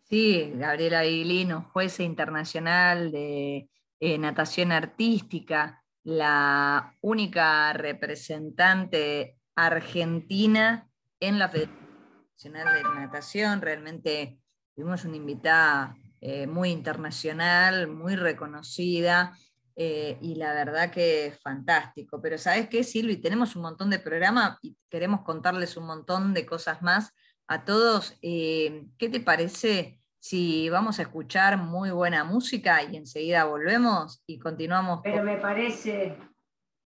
Sí, 0.04 0.52
Gabriela 0.54 1.02
Viglino, 1.02 1.70
jueza 1.72 2.04
internacional 2.04 3.10
de 3.10 3.68
eh, 3.98 4.16
natación 4.16 4.70
artística, 4.70 5.83
la 6.04 6.94
única 7.00 7.72
representante 7.72 9.38
argentina 9.56 10.88
en 11.18 11.38
la 11.38 11.48
Federación 11.48 11.88
Nacional 12.32 12.74
de 12.74 12.82
Natación. 12.82 13.62
Realmente 13.62 14.38
tuvimos 14.74 15.04
una 15.04 15.16
invitada 15.16 15.96
eh, 16.20 16.46
muy 16.46 16.70
internacional, 16.70 17.88
muy 17.88 18.16
reconocida. 18.16 19.36
Eh, 19.76 20.18
y 20.20 20.36
la 20.36 20.52
verdad 20.52 20.90
que 20.90 21.26
es 21.26 21.40
fantástico. 21.40 22.20
Pero 22.20 22.38
¿sabes 22.38 22.68
qué, 22.68 22.84
Silvi? 22.84 23.16
Tenemos 23.16 23.56
un 23.56 23.62
montón 23.62 23.90
de 23.90 23.98
programas 23.98 24.58
y 24.62 24.76
queremos 24.88 25.22
contarles 25.22 25.76
un 25.76 25.86
montón 25.86 26.32
de 26.32 26.46
cosas 26.46 26.80
más 26.82 27.12
a 27.48 27.64
todos. 27.64 28.16
Eh, 28.22 28.86
¿Qué 28.98 29.08
te 29.08 29.20
parece 29.20 30.00
si 30.24 30.70
vamos 30.70 30.98
a 30.98 31.02
escuchar 31.02 31.58
muy 31.58 31.90
buena 31.90 32.24
música 32.24 32.82
y 32.82 32.96
enseguida 32.96 33.44
volvemos 33.44 34.22
y 34.26 34.38
continuamos. 34.38 35.00
Pero 35.04 35.22
me 35.22 35.36
parece 35.36 36.16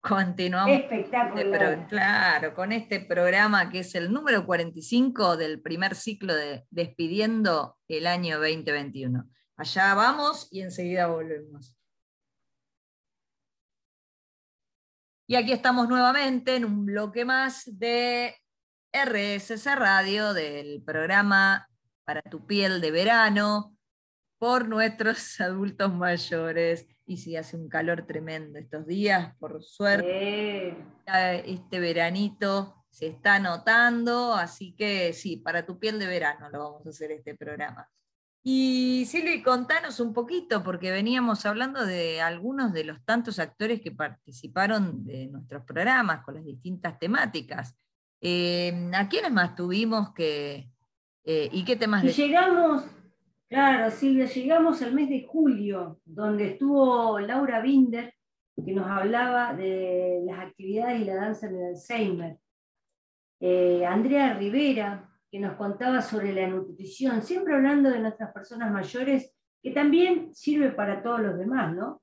continuamos 0.02 0.78
espectacular. 0.78 1.88
claro, 1.88 2.54
con 2.54 2.72
este 2.72 3.00
programa 3.00 3.70
que 3.70 3.78
es 3.78 3.94
el 3.94 4.12
número 4.12 4.44
45 4.44 5.38
del 5.38 5.62
primer 5.62 5.94
ciclo 5.94 6.34
de 6.34 6.66
Despidiendo 6.68 7.78
el 7.88 8.06
año 8.06 8.38
2021. 8.38 9.26
Allá 9.56 9.94
vamos 9.94 10.48
y 10.50 10.60
enseguida 10.60 11.06
volvemos. 11.06 11.74
Y 15.26 15.36
aquí 15.36 15.52
estamos 15.52 15.88
nuevamente 15.88 16.56
en 16.56 16.66
un 16.66 16.84
bloque 16.84 17.24
más 17.24 17.62
de 17.64 18.36
RSS 18.92 19.74
Radio 19.74 20.34
del 20.34 20.82
programa 20.84 21.66
para 22.04 22.22
tu 22.22 22.46
piel 22.46 22.80
de 22.80 22.90
verano, 22.90 23.76
por 24.38 24.68
nuestros 24.68 25.40
adultos 25.40 25.94
mayores. 25.94 26.86
Y 27.06 27.18
si 27.18 27.36
hace 27.36 27.56
un 27.56 27.68
calor 27.68 28.06
tremendo 28.06 28.58
estos 28.58 28.86
días, 28.86 29.36
por 29.38 29.62
suerte, 29.62 30.76
este 31.44 31.80
veranito 31.80 32.84
se 32.90 33.06
está 33.08 33.38
notando, 33.38 34.34
así 34.34 34.74
que 34.76 35.12
sí, 35.12 35.36
para 35.36 35.64
tu 35.64 35.78
piel 35.78 35.98
de 35.98 36.06
verano 36.06 36.48
lo 36.50 36.58
vamos 36.58 36.86
a 36.86 36.90
hacer 36.90 37.10
este 37.10 37.34
programa. 37.34 37.88
Y 38.44 39.04
Silvi, 39.06 39.42
contanos 39.42 40.00
un 40.00 40.12
poquito, 40.12 40.64
porque 40.64 40.90
veníamos 40.90 41.46
hablando 41.46 41.86
de 41.86 42.20
algunos 42.20 42.72
de 42.72 42.84
los 42.84 43.04
tantos 43.04 43.38
actores 43.38 43.80
que 43.80 43.92
participaron 43.92 45.04
de 45.04 45.28
nuestros 45.28 45.64
programas 45.64 46.24
con 46.24 46.34
las 46.34 46.44
distintas 46.44 46.98
temáticas. 46.98 47.76
Eh, 48.20 48.90
¿A 48.94 49.08
quiénes 49.08 49.30
más 49.30 49.54
tuvimos 49.54 50.12
que, 50.12 50.71
eh, 51.24 51.48
y 51.52 51.64
qué 51.64 51.76
temas? 51.76 52.04
Y 52.04 52.10
llegamos, 52.10 52.84
claro, 53.48 53.90
Silvia, 53.90 54.26
llegamos 54.26 54.82
al 54.82 54.92
mes 54.92 55.08
de 55.08 55.24
julio, 55.24 56.00
donde 56.04 56.52
estuvo 56.52 57.18
Laura 57.20 57.60
Binder, 57.60 58.14
que 58.64 58.72
nos 58.72 58.86
hablaba 58.86 59.54
de 59.54 60.22
las 60.26 60.40
actividades 60.40 61.00
y 61.00 61.04
la 61.04 61.14
danza 61.14 61.46
en 61.46 61.56
el 61.56 61.66
Alzheimer. 61.68 62.38
Eh, 63.40 63.84
Andrea 63.86 64.34
Rivera, 64.34 65.08
que 65.30 65.40
nos 65.40 65.56
contaba 65.56 66.02
sobre 66.02 66.32
la 66.32 66.46
nutrición, 66.46 67.22
siempre 67.22 67.54
hablando 67.54 67.90
de 67.90 68.00
nuestras 68.00 68.32
personas 68.32 68.70
mayores, 68.70 69.34
que 69.62 69.70
también 69.70 70.34
sirve 70.34 70.70
para 70.70 71.02
todos 71.02 71.20
los 71.20 71.38
demás, 71.38 71.74
¿no? 71.74 72.02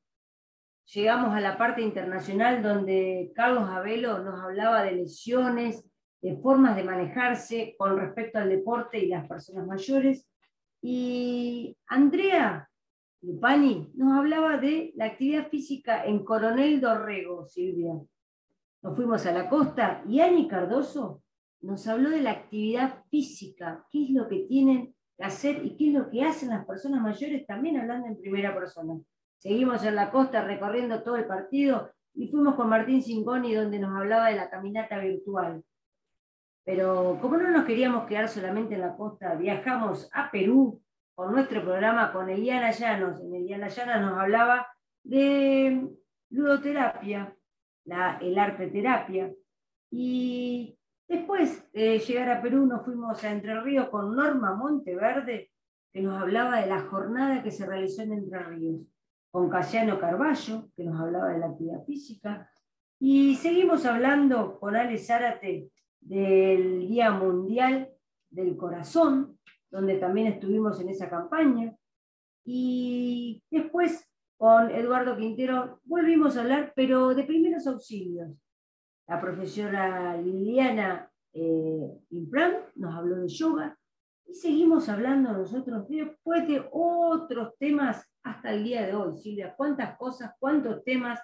Llegamos 0.85 1.35
a 1.35 1.39
la 1.39 1.57
parte 1.57 1.81
internacional 1.81 2.63
donde 2.63 3.31
Carlos 3.35 3.69
Abelo 3.69 4.19
nos 4.19 4.41
hablaba 4.41 4.81
de 4.81 4.93
lesiones, 4.93 5.85
de 6.21 6.37
formas 6.37 6.75
de 6.75 6.83
manejarse 6.83 7.75
con 7.77 7.97
respecto 7.97 8.39
al 8.39 8.49
deporte 8.49 8.99
y 8.99 9.07
las 9.07 9.27
personas 9.27 9.65
mayores. 9.65 10.27
Y 10.81 11.75
Andrea 11.87 12.69
Lupani 13.21 13.91
nos 13.95 14.17
hablaba 14.17 14.57
de 14.57 14.93
la 14.95 15.05
actividad 15.05 15.49
física 15.49 16.05
en 16.05 16.23
Coronel 16.23 16.79
Dorrego, 16.79 17.45
Silvia. 17.45 17.93
Nos 18.81 18.95
fuimos 18.95 19.25
a 19.25 19.31
la 19.33 19.49
costa 19.49 20.03
y 20.07 20.21
Ani 20.21 20.47
Cardoso 20.47 21.21
nos 21.61 21.85
habló 21.87 22.09
de 22.09 22.21
la 22.21 22.31
actividad 22.31 23.03
física, 23.09 23.85
qué 23.91 24.05
es 24.05 24.09
lo 24.11 24.29
que 24.29 24.45
tienen 24.47 24.95
que 25.17 25.23
hacer 25.23 25.65
y 25.65 25.75
qué 25.75 25.89
es 25.89 25.93
lo 25.93 26.09
que 26.09 26.23
hacen 26.23 26.49
las 26.49 26.65
personas 26.65 27.01
mayores, 27.01 27.45
también 27.45 27.77
hablando 27.77 28.07
en 28.07 28.19
primera 28.19 28.55
persona. 28.55 28.97
Seguimos 29.37 29.83
en 29.83 29.95
la 29.95 30.11
costa 30.11 30.43
recorriendo 30.43 31.03
todo 31.03 31.17
el 31.17 31.25
partido 31.25 31.91
y 32.13 32.29
fuimos 32.29 32.55
con 32.55 32.69
Martín 32.69 33.01
Cingoni 33.01 33.53
donde 33.53 33.79
nos 33.79 33.95
hablaba 33.97 34.29
de 34.29 34.35
la 34.35 34.49
caminata 34.49 34.97
virtual. 34.99 35.63
Pero 36.69 37.17
como 37.19 37.35
no 37.35 37.49
nos 37.49 37.65
queríamos 37.65 38.05
quedar 38.05 38.29
solamente 38.29 38.75
en 38.75 38.81
la 38.81 38.95
costa, 38.95 39.33
viajamos 39.33 40.07
a 40.13 40.29
Perú 40.29 40.79
con 41.15 41.31
nuestro 41.31 41.63
programa 41.63 42.13
con 42.13 42.29
Eliana 42.29 42.69
Llanos. 42.69 43.19
En 43.21 43.33
Eliana 43.33 43.69
Llanos 43.69 44.01
nos 44.01 44.19
hablaba 44.19 44.67
de 45.03 45.89
ludoterapia, 46.29 47.35
el 48.21 48.37
arte 48.37 48.67
terapia. 48.67 49.33
Y 49.89 50.77
Después 51.07 51.71
de 51.71 51.97
llegar 51.97 52.29
a 52.29 52.39
Perú 52.39 52.67
nos 52.67 52.85
fuimos 52.85 53.23
a 53.23 53.31
Entre 53.31 53.59
Ríos 53.61 53.89
con 53.89 54.15
Norma 54.15 54.53
Monteverde, 54.53 55.49
que 55.91 56.01
nos 56.03 56.21
hablaba 56.21 56.61
de 56.61 56.67
la 56.67 56.81
jornada 56.81 57.41
que 57.41 57.49
se 57.49 57.65
realizó 57.65 58.03
en 58.03 58.13
Entre 58.13 58.43
Ríos, 58.43 58.81
con 59.31 59.49
Casiano 59.49 59.99
Carballo, 59.99 60.69
que 60.77 60.83
nos 60.83 61.01
hablaba 61.01 61.29
de 61.29 61.39
la 61.39 61.47
actividad 61.47 61.83
física, 61.83 62.47
y 62.99 63.33
seguimos 63.37 63.87
hablando 63.87 64.59
con 64.59 64.75
Ale 64.75 64.99
Zárate 64.99 65.71
del 66.01 66.87
Día 66.87 67.11
Mundial 67.11 67.89
del 68.29 68.55
Corazón, 68.57 69.37
donde 69.69 69.97
también 69.97 70.27
estuvimos 70.27 70.79
en 70.81 70.89
esa 70.89 71.09
campaña, 71.09 71.75
y 72.45 73.43
después 73.51 74.09
con 74.37 74.71
Eduardo 74.71 75.17
Quintero 75.17 75.81
volvimos 75.83 76.37
a 76.37 76.41
hablar, 76.41 76.73
pero 76.75 77.13
de 77.13 77.23
primeros 77.23 77.67
auxilios, 77.67 78.31
la 79.07 79.19
profesora 79.19 80.15
Liliana 80.17 81.11
eh, 81.33 81.99
Impran 82.11 82.57
nos 82.75 82.95
habló 82.95 83.17
de 83.17 83.27
yoga 83.27 83.77
y 84.25 84.35
seguimos 84.35 84.87
hablando 84.87 85.33
nosotros 85.33 85.87
después 85.89 86.47
de 86.47 86.67
otros 86.71 87.57
temas 87.57 88.07
hasta 88.23 88.53
el 88.53 88.63
día 88.63 88.85
de 88.85 88.95
hoy. 88.95 89.17
Silvia, 89.17 89.55
cuántas 89.57 89.97
cosas, 89.97 90.33
cuántos 90.39 90.83
temas, 90.83 91.19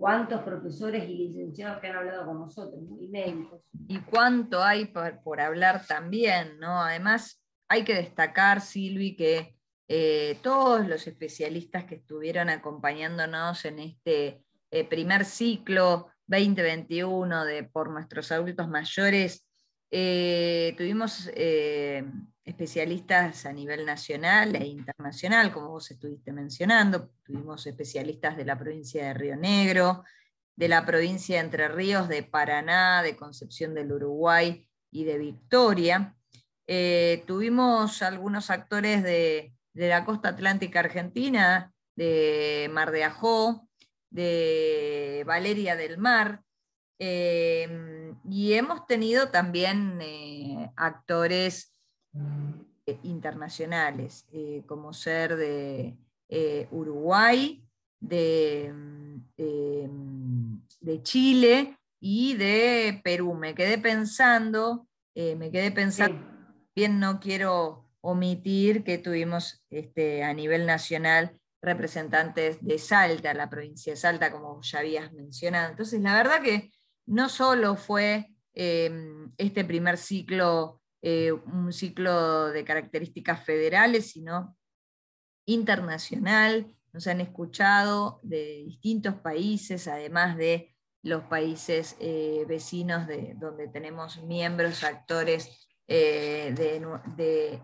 cuántos 0.00 0.40
profesores 0.40 1.06
y 1.06 1.14
licenciados 1.14 1.78
que 1.78 1.88
han 1.88 1.96
hablado 1.96 2.24
con 2.24 2.40
nosotros, 2.40 2.82
y 2.98 3.08
médicos. 3.08 3.60
Y 3.86 3.98
cuánto 3.98 4.64
hay 4.64 4.86
por, 4.86 5.40
hablar 5.40 5.86
también, 5.86 6.58
¿no? 6.58 6.80
Además, 6.80 7.44
hay 7.68 7.84
que 7.84 7.94
destacar, 7.94 8.62
Silvi, 8.62 9.14
que 9.14 9.54
eh, 9.88 10.38
todos 10.42 10.88
los 10.88 11.06
especialistas 11.06 11.84
que 11.84 11.96
estuvieron 11.96 12.48
acompañándonos 12.48 13.66
en 13.66 13.78
este 13.80 14.42
eh, 14.70 14.84
primer 14.84 15.26
ciclo 15.26 16.08
2021 16.28 17.44
de 17.44 17.64
por 17.64 17.90
nuestros 17.90 18.32
adultos 18.32 18.68
mayores, 18.68 19.46
eh, 19.90 20.74
tuvimos 20.78 21.30
especialistas 22.50 23.46
a 23.46 23.52
nivel 23.52 23.86
nacional 23.86 24.54
e 24.56 24.66
internacional, 24.66 25.52
como 25.52 25.70
vos 25.70 25.90
estuviste 25.90 26.32
mencionando, 26.32 27.10
tuvimos 27.24 27.66
especialistas 27.66 28.36
de 28.36 28.44
la 28.44 28.58
provincia 28.58 29.06
de 29.06 29.14
Río 29.14 29.36
Negro, 29.36 30.04
de 30.56 30.68
la 30.68 30.84
provincia 30.84 31.36
de 31.36 31.44
Entre 31.44 31.68
Ríos, 31.68 32.08
de 32.08 32.22
Paraná, 32.22 33.02
de 33.02 33.16
Concepción 33.16 33.74
del 33.74 33.92
Uruguay 33.92 34.68
y 34.90 35.04
de 35.04 35.18
Victoria. 35.18 36.14
Eh, 36.66 37.24
tuvimos 37.26 38.02
algunos 38.02 38.50
actores 38.50 39.02
de, 39.02 39.54
de 39.72 39.88
la 39.88 40.04
costa 40.04 40.30
atlántica 40.30 40.80
argentina, 40.80 41.72
de 41.96 42.68
Mar 42.72 42.90
de 42.90 43.04
Ajó, 43.04 43.68
de 44.10 45.22
Valeria 45.26 45.76
del 45.76 45.98
Mar. 45.98 46.42
Em, 46.98 48.16
y 48.28 48.52
hemos 48.52 48.86
tenido 48.86 49.30
también 49.30 49.98
eh, 50.02 50.70
actores 50.76 51.68
eh, 51.68 51.69
internacionales, 53.02 54.26
eh, 54.32 54.62
como 54.66 54.92
ser 54.92 55.36
de 55.36 55.96
Uruguay, 56.70 57.64
de, 58.00 58.66
em, 59.36 60.60
de, 60.80 61.02
Chile 61.02 61.76
y 62.00 62.34
de 62.34 63.00
Perú. 63.04 63.34
Me 63.34 63.54
quedé 63.54 63.78
pensando, 63.78 64.88
me 65.14 65.50
quedé 65.50 65.70
pensando, 65.70 66.24
bien 66.74 66.98
no 66.98 67.20
quiero 67.20 67.90
omitir 68.00 68.84
que 68.84 68.98
tuvimos 68.98 69.64
este, 69.70 70.22
a 70.24 70.32
nivel 70.32 70.66
nacional 70.66 71.38
representantes 71.62 72.58
de 72.62 72.78
Salta, 72.78 73.34
la 73.34 73.50
provincia 73.50 73.92
de 73.92 73.96
Salta, 73.96 74.32
como 74.32 74.60
ya 74.62 74.78
habías 74.78 75.12
mencionado. 75.12 75.70
Entonces, 75.70 76.00
la 76.00 76.14
verdad 76.14 76.42
que 76.42 76.72
no 77.06 77.28
solo 77.28 77.76
fue 77.76 78.34
este 78.52 79.64
primer 79.64 79.96
ciclo 79.96 80.79
eh, 81.02 81.32
un 81.32 81.72
ciclo 81.72 82.48
de 82.48 82.64
características 82.64 83.44
federales, 83.44 84.10
sino 84.10 84.56
internacional. 85.46 86.74
Nos 86.92 87.06
han 87.06 87.20
escuchado 87.20 88.20
de 88.22 88.64
distintos 88.66 89.14
países, 89.14 89.88
además 89.88 90.36
de 90.36 90.74
los 91.02 91.22
países 91.24 91.96
eh, 92.00 92.44
vecinos 92.46 93.06
de, 93.06 93.34
donde 93.36 93.68
tenemos 93.68 94.22
miembros, 94.24 94.84
actores 94.84 95.68
eh, 95.88 96.54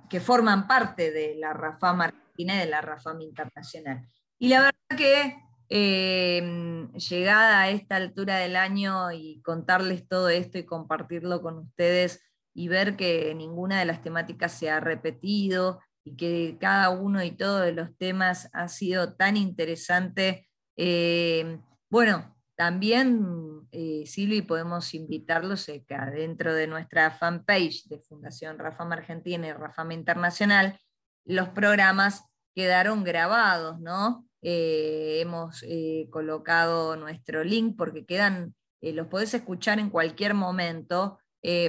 que 0.09 0.21
forman 0.21 0.67
parte 0.67 1.11
de 1.13 1.37
la 1.37 1.53
RAFAM 1.53 2.11
de 2.37 2.67
la 2.67 2.81
RAFAM 2.81 3.21
Internacional. 3.21 4.07
Y 4.39 4.49
la 4.49 4.61
verdad 4.61 4.97
que 4.97 5.39
em, 5.69 6.93
llegada 6.93 7.61
a 7.61 7.71
esta 7.71 7.97
altura 7.97 8.37
del 8.39 8.57
año 8.57 9.13
y 9.13 9.41
contarles 9.43 10.09
todo 10.09 10.29
esto 10.29 10.59
y 10.59 10.67
compartirlo 10.67 11.41
con 11.41 11.59
ustedes 11.59 12.23
y 12.57 12.69
ver 12.69 12.97
que 12.97 13.35
ninguna 13.35 13.79
de 13.79 13.85
las 13.85 14.03
temáticas 14.03 14.53
se 14.53 14.71
ha 14.71 14.81
repetido 14.81 15.81
y 16.05 16.17
que 16.17 16.57
cada 16.59 16.91
uno 16.91 17.23
y 17.23 17.31
todos 17.33 17.63
de 17.63 17.73
los 17.73 17.97
temas 17.99 18.49
ha 18.53 18.69
sido 18.69 19.15
tan 19.15 19.37
interesante. 19.37 20.49
Em, 20.77 21.63
bueno, 21.91 22.35
también, 22.57 23.69
eh, 23.71 24.05
Silvi, 24.07 24.43
podemos 24.43 24.95
invitarlos 24.95 25.69
acá 25.69 26.11
dentro 26.11 26.55
de 26.55 26.67
nuestra 26.67 27.11
fanpage 27.11 27.85
de 27.89 27.99
Fundación 28.01 28.59
Rafam 28.59 28.93
Argentina 28.93 29.47
y 29.47 29.53
Rafam 29.53 29.93
Internacional 29.93 30.79
los 31.27 31.49
programas 31.51 32.25
quedaron 32.55 33.05
grabados, 33.05 33.81
¿no? 33.81 34.27
Eh, 34.43 35.19
hemos 35.21 35.63
eh, 35.65 36.09
colocado 36.11 36.97
nuestro 36.97 37.45
link 37.45 37.77
porque 37.77 38.07
quedan, 38.07 38.55
eh, 38.81 38.93
los 38.93 39.09
podés 39.09 39.35
escuchar 39.35 39.79
en 39.79 39.91
cualquier 39.91 40.35
momento 40.35 41.19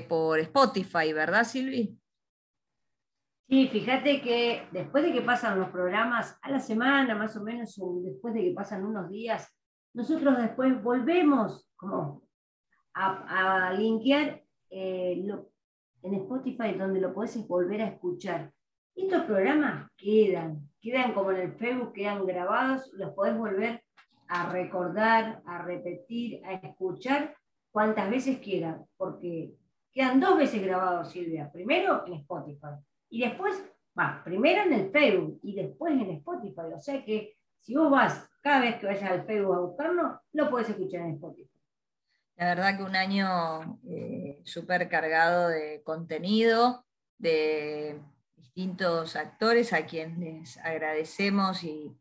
por 0.07 0.39
Spotify, 0.39 1.13
¿verdad, 1.13 1.43
Silvi? 1.43 1.97
Sí, 3.49 3.69
fíjate 3.69 4.21
que 4.21 4.67
después 4.71 5.05
de 5.05 5.13
que 5.13 5.21
pasan 5.21 5.59
los 5.59 5.69
programas, 5.69 6.37
a 6.41 6.51
la 6.51 6.59
semana 6.59 7.15
más 7.15 7.37
o 7.37 7.43
menos, 7.43 7.79
después 8.03 8.33
de 8.33 8.43
que 8.43 8.51
pasan 8.51 8.85
unos 8.85 9.09
días, 9.09 9.55
nosotros 9.93 10.37
después 10.37 10.83
volvemos 10.83 11.65
como 11.77 12.27
a, 12.93 13.67
a 13.67 13.73
linkear 13.73 14.43
en 14.69 15.47
Spotify 16.03 16.73
donde 16.73 16.99
lo 16.99 17.13
podés 17.13 17.47
volver 17.47 17.81
a 17.81 17.87
escuchar. 17.87 18.51
Estos 18.95 19.23
programas 19.23 19.89
quedan, 19.95 20.69
quedan 20.81 21.13
como 21.13 21.31
en 21.31 21.37
el 21.37 21.53
Facebook, 21.53 21.93
quedan 21.93 22.25
grabados, 22.25 22.91
los 22.93 23.13
podés 23.13 23.37
volver 23.37 23.81
a 24.27 24.51
recordar, 24.51 25.41
a 25.45 25.61
repetir, 25.61 26.43
a 26.45 26.55
escuchar 26.55 27.35
cuantas 27.71 28.09
veces 28.09 28.39
quieran, 28.39 28.85
porque 28.97 29.53
quedan 29.91 30.19
dos 30.19 30.37
veces 30.37 30.61
grabados, 30.61 31.11
Silvia. 31.11 31.51
Primero 31.51 32.05
en 32.05 32.13
Spotify 32.13 32.75
y 33.09 33.21
después, 33.21 33.63
va, 33.97 34.21
primero 34.23 34.63
en 34.63 34.73
el 34.73 34.91
Facebook 34.91 35.39
y 35.43 35.55
después 35.55 35.93
en 35.93 36.11
Spotify. 36.11 36.73
O 36.73 36.79
sea 36.79 37.03
que 37.03 37.37
si 37.59 37.75
vos 37.75 37.89
vas 37.89 38.29
cada 38.41 38.61
vez 38.61 38.75
que 38.75 38.87
vayas 38.87 39.11
al 39.11 39.25
Facebook 39.25 39.55
a 39.55 39.59
buscarlo, 39.59 40.21
lo 40.33 40.49
puedes 40.49 40.69
escuchar 40.69 41.01
en 41.01 41.15
Spotify. 41.15 41.49
La 42.37 42.45
verdad 42.53 42.77
que 42.77 42.83
un 42.83 42.95
año 42.95 43.79
eh, 43.89 44.41
súper 44.43 44.87
cargado 44.89 45.49
de 45.49 45.81
contenido, 45.83 46.85
de 47.17 47.99
distintos 48.35 49.15
actores 49.15 49.73
a 49.73 49.87
quienes 49.87 50.57
agradecemos 50.59 51.63
y, 51.63 51.97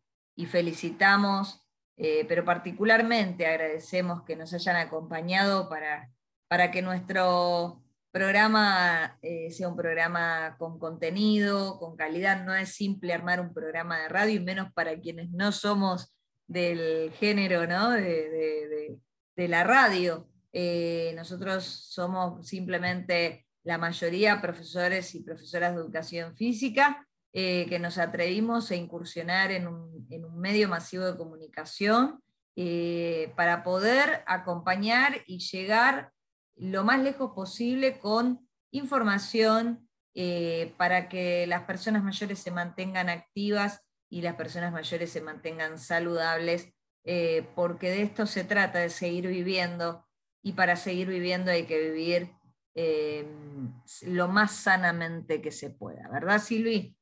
felicitamos, 0.47 1.66
eh, 1.97 2.25
pero 2.29 2.45
particularmente 2.45 3.47
agradecemos 3.47 4.23
que 4.23 4.37
nos 4.37 4.53
hayan 4.53 4.77
acompañado 4.77 5.69
para, 5.69 6.11
para 6.49 6.71
que 6.71 6.83
nuestro 6.83 7.83
programa 8.17 9.19
eh, 9.21 9.51
sea 9.51 9.69
un 9.69 9.77
programa 9.77 10.57
con 10.59 10.79
contenido, 10.79 11.79
con 11.79 11.97
calidad. 11.97 12.45
No 12.45 12.55
es 12.55 12.71
simple 12.71 13.13
armar 13.13 13.41
un 13.41 13.53
programa 13.53 14.01
de 14.01 14.09
radio, 14.09 14.37
y 14.37 14.41
menos 14.41 14.73
para 14.73 14.99
quienes 14.99 15.31
no 15.33 15.53
somos 15.53 16.15
del 16.47 17.13
género 17.13 17.67
¿no? 17.67 17.91
de, 17.91 18.99
la 19.37 19.65
radio. 19.65 20.29
Eh, 20.53 21.13
nosotros 21.15 21.65
somos 21.65 22.49
simplemente 22.49 23.47
la 23.65 23.77
mayoría 23.77 24.41
profesores 24.41 25.15
y 25.15 25.23
profesoras 25.23 25.75
de 25.75 25.83
educación 25.83 26.35
física, 26.37 27.06
eh, 27.39 27.67
que 27.69 27.79
nos 27.79 27.99
atrevimos 27.99 28.71
a 28.71 28.77
incursionar 28.77 29.53
en 29.53 29.69
un, 29.69 30.09
medio 30.41 30.71
masivo 30.71 31.05
de 31.05 31.19
comunicación 31.19 32.23
eh, 32.57 33.31
para 33.37 33.63
poder 33.63 34.25
acompañar 34.27 35.19
y 35.27 35.41
llegar 35.41 36.15
lo 36.55 36.83
más 36.83 36.99
lejos 37.03 37.33
posible 37.35 37.99
con 37.99 38.49
información 38.71 39.87
eh, 40.15 40.73
para 40.79 41.11
que 41.11 41.47
las 41.47 41.65
personas 41.65 42.03
mayores 42.03 42.39
se 42.39 42.51
mantengan 42.53 43.11
activas 43.11 43.83
y 44.09 44.23
las 44.23 44.37
personas 44.37 44.73
mayores 44.73 45.11
se 45.11 45.21
mantengan 45.21 45.79
saludables, 45.79 46.73
porque 47.55 47.91
de 47.91 48.01
esto 48.01 48.25
se 48.25 48.45
trata, 48.45 48.79
de 48.79 48.89
seguir 48.89 49.27
viviendo, 49.27 50.07
y 50.43 50.53
para 50.53 50.75
seguir 50.77 51.09
viviendo 51.09 51.51
hay 51.51 51.67
que 51.67 51.91
vivir 51.91 52.31
lo 54.07 54.29
más 54.29 54.53
sanamente 54.53 55.43
que 55.43 55.53
se 55.53 55.69
pueda, 55.69 56.09
¿verdad, 56.09 56.41
Silvi? 56.41 56.96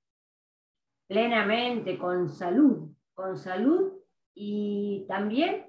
Plenamente, 1.07 1.99
con 1.99 2.29
salud, 2.29 2.91
con 3.15 3.37
salud 3.37 3.93
y 4.35 5.05
también 5.07 5.67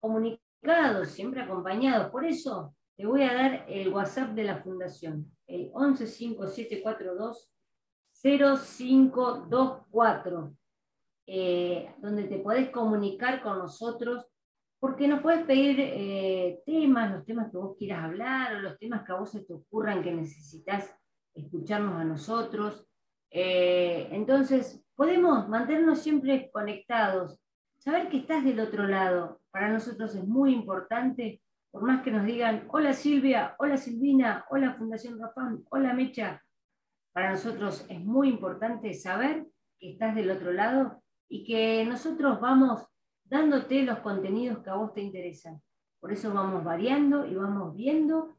comunicados, 0.00 1.10
siempre 1.10 1.42
acompañados. 1.42 2.10
Por 2.10 2.24
eso 2.24 2.74
te 2.96 3.06
voy 3.06 3.22
a 3.22 3.34
dar 3.34 3.64
el 3.68 3.92
WhatsApp 3.92 4.30
de 4.30 4.44
la 4.44 4.62
Fundación, 4.62 5.30
el 5.46 5.70
115742 5.74 7.50
0524, 8.22 10.56
eh, 11.26 11.94
donde 11.98 12.24
te 12.24 12.38
podés 12.38 12.70
comunicar 12.70 13.42
con 13.42 13.58
nosotros 13.58 14.26
porque 14.78 15.08
nos 15.08 15.22
puedes 15.22 15.44
pedir 15.46 15.80
eh, 15.80 16.62
temas, 16.66 17.10
los 17.10 17.24
temas 17.24 17.50
que 17.50 17.56
vos 17.56 17.76
quieras 17.78 18.04
hablar, 18.04 18.56
o 18.56 18.60
los 18.60 18.78
temas 18.78 19.04
que 19.04 19.12
a 19.12 19.16
vos 19.16 19.30
se 19.30 19.40
te 19.40 19.54
ocurran 19.54 20.02
que 20.02 20.12
necesitas 20.12 20.94
escucharnos 21.34 21.94
a 21.94 22.04
nosotros. 22.04 22.86
Eh, 23.30 24.08
entonces, 24.12 24.82
podemos 24.94 25.48
mantenernos 25.48 26.00
siempre 26.00 26.50
conectados, 26.52 27.38
saber 27.78 28.08
que 28.08 28.18
estás 28.18 28.44
del 28.44 28.60
otro 28.60 28.86
lado. 28.86 29.40
Para 29.50 29.68
nosotros 29.68 30.14
es 30.14 30.26
muy 30.26 30.52
importante, 30.52 31.42
por 31.70 31.82
más 31.82 32.02
que 32.02 32.10
nos 32.10 32.24
digan, 32.24 32.66
hola 32.68 32.92
Silvia, 32.92 33.54
hola 33.58 33.76
Silvina, 33.76 34.44
hola 34.50 34.74
Fundación 34.74 35.20
Rafán, 35.20 35.64
hola 35.70 35.92
Mecha. 35.92 36.42
Para 37.12 37.30
nosotros 37.30 37.86
es 37.88 38.04
muy 38.04 38.28
importante 38.28 38.92
saber 38.94 39.46
que 39.78 39.92
estás 39.92 40.14
del 40.14 40.30
otro 40.30 40.52
lado 40.52 41.02
y 41.28 41.44
que 41.44 41.84
nosotros 41.84 42.40
vamos 42.40 42.86
dándote 43.24 43.82
los 43.82 43.98
contenidos 44.00 44.58
que 44.58 44.70
a 44.70 44.74
vos 44.74 44.94
te 44.94 45.02
interesan. 45.02 45.60
Por 46.00 46.12
eso 46.12 46.32
vamos 46.32 46.62
variando 46.62 47.26
y 47.26 47.34
vamos 47.34 47.74
viendo 47.74 48.35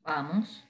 Vamos. 0.00 0.64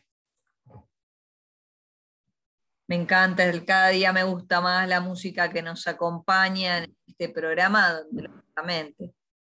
Me 2.87 2.97
encanta, 2.97 3.45
cada 3.65 3.89
día 3.89 4.13
me 4.13 4.25
gusta 4.25 4.61
más 4.61 4.87
la 4.87 5.01
música 5.01 5.49
que 5.49 5.63
nos 5.63 5.87
acompaña 5.87 6.85
en 6.85 6.95
este 7.07 7.31
programa, 7.31 7.95
donde 7.95 8.25
lógicamente 8.25 9.15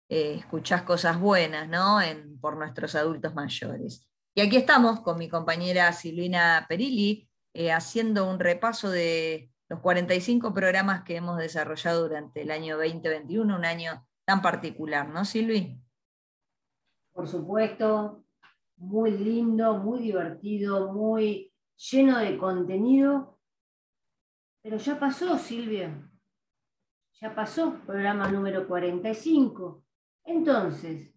eh, 0.08 0.34
escuchás 0.38 0.82
cosas 0.82 1.20
buenas, 1.20 1.68
¿no? 1.68 1.98
por 2.40 2.56
nuestros 2.56 2.94
adultos 2.94 3.34
mayores. 3.34 4.08
Y 4.34 4.40
aquí 4.40 4.56
estamos 4.56 5.00
con 5.00 5.18
mi 5.18 5.28
compañera 5.28 5.92
Silvina 5.92 6.64
Perilli, 6.68 7.28
eh, 7.54 7.72
haciendo 7.72 8.30
un 8.30 8.38
repaso 8.38 8.90
de 8.90 9.50
los 9.68 9.80
45 9.80 10.54
programas 10.54 11.02
que 11.02 11.16
hemos 11.16 11.38
desarrollado 11.38 12.02
durante 12.02 12.42
el 12.42 12.50
año 12.50 12.76
2021, 12.76 13.56
un 13.56 13.64
año 13.64 14.06
tan 14.24 14.40
particular, 14.40 15.08
¿no, 15.08 15.24
Silvi? 15.24 15.80
Por 17.12 17.26
supuesto, 17.26 18.24
muy 18.76 19.10
lindo, 19.10 19.78
muy 19.78 20.00
divertido, 20.00 20.92
muy 20.92 21.52
lleno 21.90 22.18
de 22.18 22.38
contenido, 22.38 23.38
pero 24.62 24.76
ya 24.76 24.98
pasó, 24.98 25.36
Silvia. 25.38 26.08
Ya 27.20 27.34
pasó, 27.34 27.80
programa 27.84 28.30
número 28.30 28.68
45. 28.68 29.84
Entonces, 30.28 31.10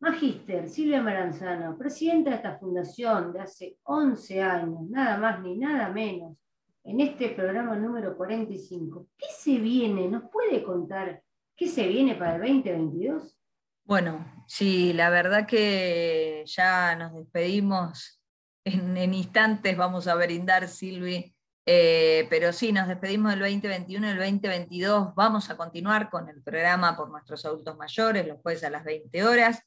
Magíster 0.00 0.68
Silvia 0.68 1.00
Maranzano, 1.00 1.78
presidenta 1.78 2.30
de 2.30 2.36
esta 2.36 2.58
fundación 2.58 3.32
de 3.32 3.40
hace 3.40 3.76
11 3.84 4.42
años, 4.42 4.90
nada 4.90 5.18
más 5.18 5.40
ni 5.40 5.56
nada 5.56 5.88
menos, 5.90 6.36
en 6.82 7.00
este 7.00 7.28
programa 7.28 7.76
número 7.76 8.16
45, 8.16 9.06
¿qué 9.16 9.26
se 9.38 9.58
viene? 9.58 10.08
¿Nos 10.08 10.28
puede 10.30 10.64
contar 10.64 11.22
qué 11.54 11.68
se 11.68 11.86
viene 11.86 12.16
para 12.16 12.36
el 12.36 12.40
2022? 12.40 13.38
Bueno, 13.84 14.26
sí, 14.48 14.94
la 14.94 15.10
verdad 15.10 15.46
que 15.46 16.42
ya 16.46 16.96
nos 16.96 17.14
despedimos 17.14 18.20
en, 18.64 19.14
instantes 19.14 19.76
vamos 19.76 20.08
a 20.08 20.16
brindar, 20.16 20.66
Silvi. 20.66 21.36
Eh, 21.66 22.26
pero 22.30 22.52
sí, 22.52 22.72
nos 22.72 22.88
despedimos 22.88 23.32
del 23.32 23.40
2021 23.40 24.06
y 24.06 24.10
el 24.10 24.18
2022 24.18 25.14
vamos 25.14 25.50
a 25.50 25.56
continuar 25.56 26.10
con 26.10 26.28
el 26.28 26.42
programa 26.42 26.96
por 26.96 27.10
nuestros 27.10 27.44
adultos 27.44 27.76
mayores, 27.76 28.26
los 28.26 28.40
jueves 28.40 28.64
a 28.64 28.70
las 28.70 28.84
20 28.84 29.24
horas. 29.24 29.62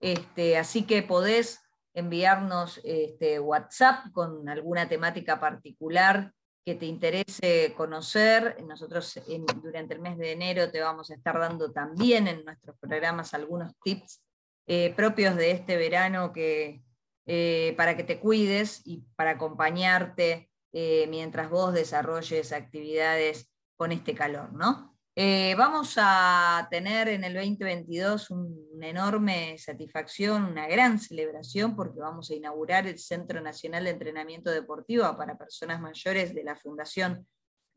Este, 0.00 0.56
así 0.56 0.84
que 0.84 1.02
podés 1.02 1.60
enviarnos 1.94 2.80
este, 2.84 3.38
WhatsApp 3.38 4.12
con 4.12 4.48
alguna 4.48 4.88
temática 4.88 5.38
particular 5.38 6.32
que 6.64 6.74
te 6.74 6.86
interese 6.86 7.74
conocer. 7.76 8.56
Nosotros 8.66 9.20
durante 9.62 9.94
el 9.94 10.00
mes 10.00 10.16
de 10.16 10.32
enero 10.32 10.70
te 10.70 10.80
vamos 10.80 11.10
a 11.10 11.14
estar 11.14 11.38
dando 11.38 11.72
también 11.72 12.28
en 12.28 12.44
nuestros 12.44 12.76
programas 12.78 13.34
algunos 13.34 13.72
tips 13.82 14.22
eh, 14.66 14.94
propios 14.94 15.34
de 15.36 15.50
este 15.50 15.76
verano 15.76 16.32
que, 16.32 16.82
eh, 17.26 17.74
para 17.76 17.96
que 17.96 18.04
te 18.04 18.20
cuides 18.20 18.82
y 18.84 19.04
para 19.16 19.32
acompañarte 19.32 20.51
eh, 20.72 21.06
mientras 21.08 21.50
vos 21.50 21.74
desarrolles 21.74 22.52
actividades 22.52 23.50
con 23.76 23.92
este 23.92 24.14
calor, 24.14 24.52
¿no? 24.52 24.96
Eh, 25.14 25.54
vamos 25.58 25.96
a 25.98 26.66
tener 26.70 27.08
en 27.08 27.24
el 27.24 27.34
2022 27.34 28.30
una 28.30 28.88
enorme 28.88 29.58
satisfacción, 29.58 30.44
una 30.44 30.66
gran 30.66 30.98
celebración, 30.98 31.76
porque 31.76 32.00
vamos 32.00 32.30
a 32.30 32.34
inaugurar 32.34 32.86
el 32.86 32.98
Centro 32.98 33.42
Nacional 33.42 33.84
de 33.84 33.90
Entrenamiento 33.90 34.50
Deportivo 34.50 35.14
para 35.16 35.36
Personas 35.36 35.82
Mayores 35.82 36.34
de 36.34 36.44
la 36.44 36.56
Fundación 36.56 37.26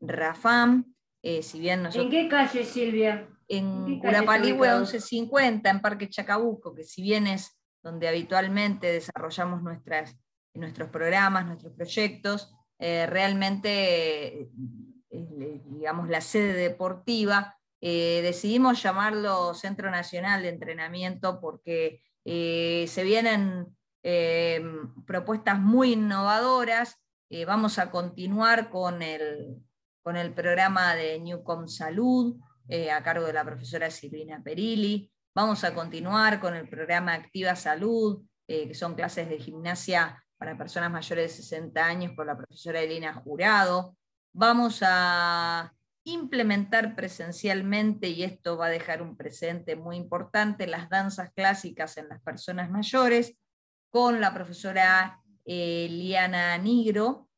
RAFAM. 0.00 0.94
si 1.22 1.60
bien 1.60 1.86
¿En 1.92 2.10
qué 2.10 2.26
calle, 2.28 2.64
Silvia? 2.64 3.28
En 3.48 4.00
Curapaligüe 4.00 4.68
1150, 4.68 5.68
en 5.68 5.80
Parque 5.82 6.08
Chacabuco, 6.08 6.74
que 6.74 6.84
si 6.84 7.02
bien 7.02 7.26
es 7.26 7.56
donde 7.86 8.08
habitualmente 8.08 8.88
desarrollamos 8.88 9.62
nuestras, 9.62 10.18
nuestros 10.54 10.88
programas, 10.88 11.46
nuestros 11.46 11.72
proyectos. 11.74 12.52
Eh, 12.78 13.06
realmente, 13.06 14.42
eh, 14.42 15.60
digamos, 15.64 16.08
la 16.08 16.20
sede 16.20 16.52
deportiva, 16.52 17.58
eh, 17.80 18.20
decidimos 18.22 18.82
llamarlo 18.82 19.54
Centro 19.54 19.90
Nacional 19.90 20.42
de 20.42 20.48
Entrenamiento 20.48 21.40
porque 21.40 22.02
se 22.24 23.04
vienen 23.04 23.76
propuestas 25.06 25.60
muy 25.60 25.92
innovadoras 25.92 26.98
eh, 27.28 27.44
vamos 27.44 27.78
a 27.78 27.90
continuar 27.90 28.70
con 28.70 29.02
el, 29.02 29.60
con 30.02 30.16
el 30.16 30.32
programa 30.32 30.94
de 30.94 31.18
Newcom 31.18 31.66
Salud, 31.66 32.36
eh, 32.68 32.90
a 32.92 33.02
cargo 33.02 33.26
de 33.26 33.32
la 33.32 33.44
profesora 33.44 33.90
Silvina 33.90 34.42
Perilli. 34.42 35.10
Vamos 35.34 35.64
a 35.64 35.74
continuar 35.74 36.40
con 36.40 36.54
el 36.54 36.68
programa 36.68 37.14
Activa 37.14 37.56
Salud, 37.56 38.24
que 38.46 38.74
son 38.74 38.94
clases 38.94 39.28
de 39.28 39.40
gimnasia 39.40 40.24
para 40.38 40.56
personas 40.56 40.90
mayores 40.90 41.36
de 41.36 41.42
60 41.42 41.84
años 41.84 42.12
por 42.12 42.26
la 42.26 42.36
profesora 42.36 42.80
Elena 42.80 43.14
Jurado. 43.14 43.96
Vamos 44.32 44.80
a 44.82 45.72
implementar 46.04 46.94
presencialmente, 46.94 48.08
y 48.08 48.22
esto 48.22 48.56
va 48.56 48.66
a 48.66 48.70
dejar 48.70 49.02
un 49.02 49.16
presente 49.16 49.74
muy 49.74 49.96
importante, 49.96 50.66
las 50.66 50.88
danzas 50.88 51.32
clásicas 51.32 51.96
en 51.96 52.08
las 52.08 52.22
personas 52.22 52.70
mayores, 52.70 53.36
con 53.90 54.20
la 54.20 54.32
profesora 54.32 55.20
eh, 55.44 55.88
Liana 55.90 56.56
Nigro, 56.58 57.28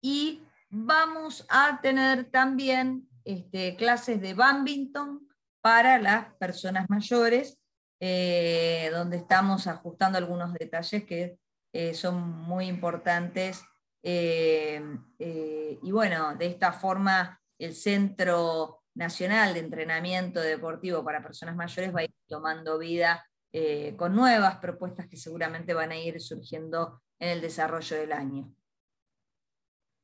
y 0.00 0.42
vamos 0.70 1.46
a 1.48 1.80
tener 1.82 2.30
también 2.30 3.08
este, 3.24 3.76
clases 3.76 4.20
de 4.20 4.34
badminton 4.34 5.28
para 5.60 5.98
las 5.98 6.32
personas 6.34 6.88
mayores, 6.88 7.58
eh, 8.00 8.90
donde 8.92 9.16
estamos 9.16 9.66
ajustando 9.66 10.18
algunos 10.18 10.52
detalles 10.54 11.04
que 11.04 11.38
eh, 11.74 11.92
son 11.92 12.16
muy 12.20 12.66
importantes. 12.68 13.62
y 14.02 15.90
bueno, 15.92 16.34
de 16.36 16.46
esta 16.46 16.72
forma 16.72 17.38
el 17.58 17.74
Centro 17.74 18.82
Nacional 18.94 19.54
de 19.54 19.60
Entrenamiento 19.60 20.40
Deportivo 20.40 21.04
para 21.04 21.22
Personas 21.22 21.56
Mayores 21.56 21.94
va 21.94 22.00
a 22.00 22.04
ir 22.04 22.14
tomando 22.28 22.78
vida 22.78 23.24
eh, 23.52 23.94
con 23.96 24.14
nuevas 24.14 24.56
propuestas 24.56 25.06
que 25.06 25.16
seguramente 25.16 25.74
van 25.74 25.92
a 25.92 25.96
ir 25.96 26.20
surgiendo 26.20 27.00
en 27.18 27.28
el 27.30 27.40
desarrollo 27.40 27.96
del 27.96 28.12
año. 28.12 28.52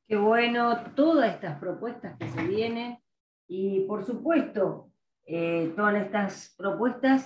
Qué 0.07 0.15
bueno, 0.15 0.93
todas 0.95 1.33
estas 1.33 1.59
propuestas 1.59 2.17
que 2.17 2.29
se 2.29 2.47
vienen 2.47 2.97
y 3.47 3.81
por 3.81 4.05
supuesto, 4.05 4.91
eh, 5.25 5.73
todas 5.75 5.95
estas 5.95 6.55
propuestas 6.57 7.25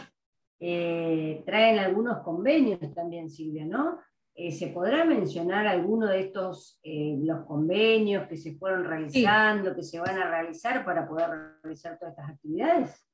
eh, 0.60 1.44
traen 1.46 1.80
algunos 1.80 2.24
convenios 2.24 2.80
también, 2.94 3.30
Silvia, 3.30 3.66
¿no? 3.66 4.00
Eh, 4.38 4.52
¿Se 4.52 4.68
podrá 4.68 5.06
mencionar 5.06 5.66
alguno 5.66 6.08
de 6.08 6.20
estos, 6.20 6.78
eh, 6.84 7.16
los 7.22 7.46
convenios 7.46 8.28
que 8.28 8.36
se 8.36 8.54
fueron 8.56 8.84
realizando, 8.84 9.74
que 9.74 9.82
se 9.82 9.98
van 9.98 10.18
a 10.18 10.30
realizar 10.30 10.84
para 10.84 11.08
poder 11.08 11.30
realizar 11.64 11.98
todas 11.98 12.12
estas 12.12 12.32
actividades? 12.32 13.08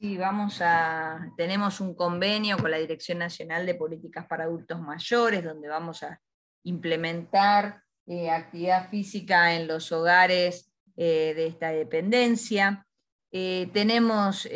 Sí, 0.00 0.16
vamos 0.16 0.62
a, 0.62 1.30
tenemos 1.36 1.78
un 1.82 1.94
convenio 1.94 2.56
con 2.56 2.70
la 2.70 2.78
Dirección 2.78 3.18
Nacional 3.18 3.66
de 3.66 3.74
Políticas 3.74 4.26
para 4.26 4.44
Adultos 4.44 4.80
Mayores, 4.80 5.44
donde 5.44 5.68
vamos 5.68 6.02
a 6.04 6.18
implementar 6.64 7.82
eh, 8.06 8.30
actividad 8.30 8.88
física 8.88 9.54
en 9.54 9.68
los 9.68 9.92
hogares 9.92 10.72
de 10.94 11.46
esta 11.46 11.70
dependencia. 11.70 12.86
tenemos 13.30 14.46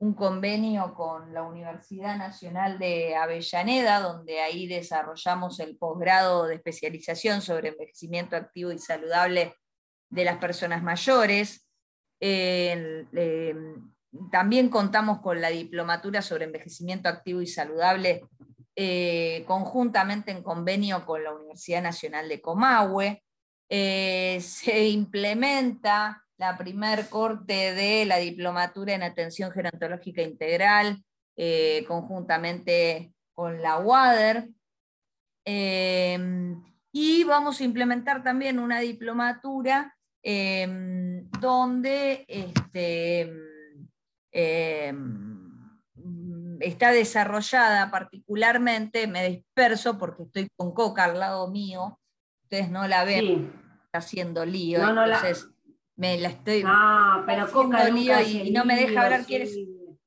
un 0.00 0.14
convenio 0.14 0.94
con 0.94 1.34
la 1.34 1.42
Universidad 1.42 2.16
Nacional 2.16 2.78
de 2.78 3.16
Avellaneda, 3.16 4.00
donde 4.00 4.40
ahí 4.40 4.68
desarrollamos 4.68 5.58
el 5.58 5.76
posgrado 5.76 6.46
de 6.46 6.54
especialización 6.54 7.42
sobre 7.42 7.70
envejecimiento 7.70 8.36
activo 8.36 8.70
y 8.70 8.78
saludable 8.78 9.54
de 10.08 10.24
las 10.24 10.38
personas 10.38 10.82
mayores. 10.82 11.66
también 14.30 14.68
contamos 14.70 15.20
con 15.20 15.40
la 15.40 15.50
diplomatura 15.50 16.22
sobre 16.22 16.44
envejecimiento 16.44 17.08
activo 17.08 17.40
y 17.42 17.46
saludable 17.46 18.22
eh, 18.76 19.44
conjuntamente 19.48 20.30
en 20.30 20.44
convenio 20.44 21.04
con 21.04 21.24
la 21.24 21.32
Universidad 21.32 21.82
Nacional 21.82 22.28
de 22.28 22.40
Comahue. 22.40 23.24
Eh, 23.68 24.38
se 24.40 24.88
implementa 24.88 26.24
la 26.38 26.56
primer 26.56 27.08
corte 27.08 27.74
de 27.74 28.06
la 28.06 28.18
diplomatura 28.18 28.94
en 28.94 29.02
atención 29.02 29.50
gerontológica 29.50 30.22
integral, 30.22 31.02
eh, 31.36 31.84
conjuntamente 31.86 33.12
con 33.34 33.60
la 33.60 33.78
WADER. 33.78 34.48
Em, 35.44 36.62
y 36.92 37.24
vamos 37.24 37.60
a 37.60 37.64
implementar 37.64 38.22
también 38.22 38.58
una 38.58 38.78
diplomatura 38.80 39.96
em, 40.22 41.28
donde 41.40 42.24
este, 42.28 43.32
em, 44.32 45.38
está 46.60 46.90
desarrollada 46.92 47.90
particularmente, 47.90 49.06
me 49.06 49.28
disperso 49.28 49.98
porque 49.98 50.24
estoy 50.24 50.48
con 50.56 50.72
Coca 50.72 51.04
al 51.04 51.18
lado 51.18 51.50
mío, 51.50 51.98
ustedes 52.42 52.70
no 52.70 52.86
la 52.86 53.04
ven, 53.04 53.52
está 53.86 53.98
haciendo 53.98 54.44
lío, 54.44 54.80
entonces 54.86 55.48
me 55.98 56.16
la 56.16 56.28
estoy 56.28 56.62
no, 56.62 57.24
pero 57.26 57.50
Coca 57.50 57.90
y, 57.90 58.52
no 58.52 58.64
me 58.64 58.76
deja 58.76 59.02
hablar, 59.02 59.26
quiere, 59.26 59.48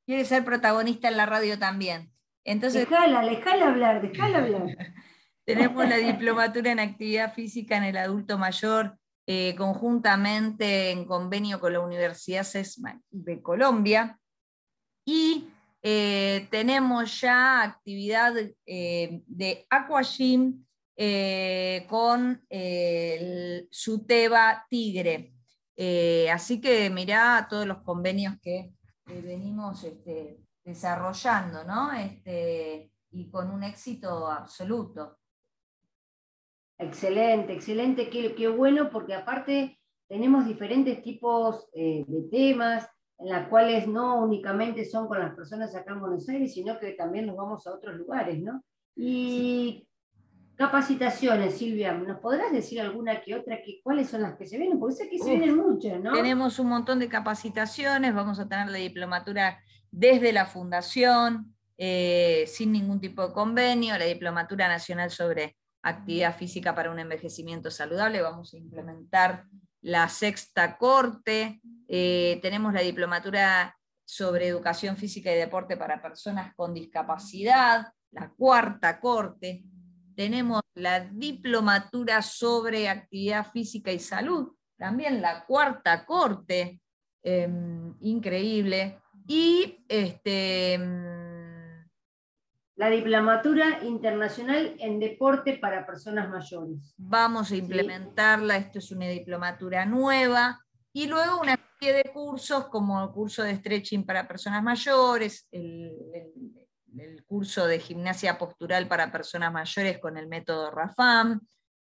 quiere, 0.05 0.25
ser 0.25 0.45
protagonista 0.45 1.09
en 1.09 1.17
la 1.17 1.25
radio 1.25 1.59
también. 1.59 2.11
Entonces, 2.45 2.89
dejala, 2.89 3.21
dejala 3.25 3.67
hablar, 3.67 4.01
dejala 4.01 4.37
hablar. 4.37 4.63
tenemos 5.45 5.87
la 5.87 5.97
diplomatura 5.97 6.71
en 6.71 6.79
actividad 6.79 7.33
física 7.33 7.75
en 7.75 7.83
el 7.83 7.97
adulto 7.97 8.37
mayor, 8.37 8.97
eh, 9.27 9.53
conjuntamente 9.57 10.91
en 10.91 11.03
convenio 11.05 11.59
con 11.59 11.73
la 11.73 11.81
Universidad 11.81 12.45
CESMA 12.45 13.01
de 13.09 13.41
Colombia, 13.41 14.17
y 15.05 15.49
eh, 15.83 16.47
tenemos 16.49 17.19
ya 17.19 17.63
actividad 17.63 18.33
eh, 18.65 19.21
de 19.27 19.65
aquagym 19.69 20.65
con 21.87 22.45
el 22.49 23.67
Suteba 23.71 24.65
Tigre. 24.69 25.33
Eh, 25.75 26.29
así 26.29 26.59
que 26.59 26.89
mirá 26.89 27.47
todos 27.49 27.65
los 27.65 27.79
convenios 27.79 28.35
que 28.41 28.73
venimos 29.05 29.83
este, 29.83 30.39
desarrollando, 30.63 31.63
¿no? 31.63 31.91
Este, 31.93 32.91
y 33.11 33.29
con 33.29 33.51
un 33.51 33.63
éxito 33.63 34.27
absoluto. 34.27 35.17
Excelente, 36.77 37.53
excelente, 37.53 38.09
qué, 38.09 38.47
bueno, 38.47 38.89
porque 38.89 39.13
aparte 39.13 39.79
tenemos 40.07 40.45
diferentes 40.45 41.01
tipos 41.03 41.69
eh, 41.73 42.03
de 42.07 42.23
temas 42.29 42.89
en 43.19 43.33
los 43.33 43.47
cuales 43.49 43.87
no 43.87 44.23
únicamente 44.23 44.83
son 44.83 45.07
con 45.07 45.19
las 45.19 45.35
personas 45.35 45.75
acá 45.75 45.93
en 45.93 45.99
Buenos 45.99 46.27
Aires, 46.27 46.53
sino 46.53 46.79
que 46.79 46.93
también 46.93 47.27
nos 47.27 47.35
vamos 47.35 47.67
a 47.67 47.73
otros 47.75 47.95
lugares, 47.95 48.41
¿no? 48.41 48.63
Y 48.95 49.87
Capacitaciones, 50.61 51.57
Silvia, 51.57 51.91
¿nos 51.91 52.19
podrás 52.19 52.51
decir 52.51 52.79
alguna 52.79 53.19
que 53.19 53.33
otra? 53.33 53.63
Que, 53.63 53.81
¿Cuáles 53.81 54.11
son 54.11 54.21
las 54.21 54.37
que 54.37 54.45
se 54.45 54.59
vienen? 54.59 54.79
Porque 54.79 54.95
sé 54.95 55.09
que 55.09 55.17
se 55.17 55.31
vienen 55.31 55.57
muchas, 55.57 55.99
¿no? 55.99 56.13
Tenemos 56.13 56.59
un 56.59 56.67
montón 56.67 56.99
de 56.99 57.09
capacitaciones, 57.09 58.13
vamos 58.13 58.39
a 58.39 58.47
tener 58.47 58.69
la 58.69 58.77
diplomatura 58.77 59.59
desde 59.89 60.31
la 60.31 60.45
fundación, 60.45 61.55
eh, 61.79 62.43
sin 62.45 62.71
ningún 62.73 62.99
tipo 62.99 63.27
de 63.27 63.33
convenio, 63.33 63.97
la 63.97 64.05
diplomatura 64.05 64.67
nacional 64.67 65.09
sobre 65.09 65.57
actividad 65.81 66.37
física 66.37 66.75
para 66.75 66.91
un 66.91 66.99
envejecimiento 66.99 67.71
saludable, 67.71 68.21
vamos 68.21 68.53
a 68.53 68.57
implementar 68.57 69.45
la 69.81 70.07
sexta 70.09 70.77
corte, 70.77 71.59
eh, 71.87 72.37
tenemos 72.43 72.71
la 72.71 72.81
diplomatura 72.81 73.75
sobre 74.05 74.47
educación 74.47 74.95
física 74.95 75.31
y 75.31 75.37
deporte 75.37 75.75
para 75.75 76.03
personas 76.03 76.53
con 76.53 76.75
discapacidad, 76.75 77.87
la 78.11 78.29
cuarta 78.29 78.99
corte, 78.99 79.63
tenemos 80.15 80.61
la 80.75 80.99
diplomatura 81.01 82.21
sobre 82.21 82.89
actividad 82.89 83.51
física 83.51 83.91
y 83.91 83.99
salud, 83.99 84.53
también 84.77 85.21
la 85.21 85.45
cuarta 85.45 86.05
corte, 86.05 86.81
em, 87.23 87.95
increíble, 88.01 88.99
y 89.27 89.83
este, 89.87 90.73
em, 90.73 91.85
la 92.75 92.89
diplomatura 92.89 93.83
internacional 93.83 94.75
en 94.79 94.99
deporte 94.99 95.57
para 95.57 95.85
personas 95.85 96.29
mayores. 96.29 96.95
Vamos 96.97 97.51
a 97.51 97.55
implementarla, 97.55 98.57
esto 98.57 98.79
es 98.79 98.91
una 98.91 99.07
diplomatura 99.07 99.85
nueva, 99.85 100.59
y 100.93 101.07
luego 101.07 101.39
una 101.39 101.59
serie 101.79 102.03
de 102.03 102.11
cursos 102.11 102.67
como 102.67 103.03
el 103.03 103.11
curso 103.11 103.43
de 103.43 103.55
stretching 103.55 104.05
para 104.05 104.27
personas 104.27 104.63
mayores, 104.63 105.47
el 105.51 105.91
el 106.13 106.60
curso 107.31 107.65
de 107.67 107.79
gimnasia 107.79 108.37
postural 108.37 108.87
para 108.87 109.11
personas 109.11 109.53
mayores 109.53 109.99
con 109.99 110.17
el 110.17 110.27
método 110.27 110.71
RAFAM, 110.71 111.39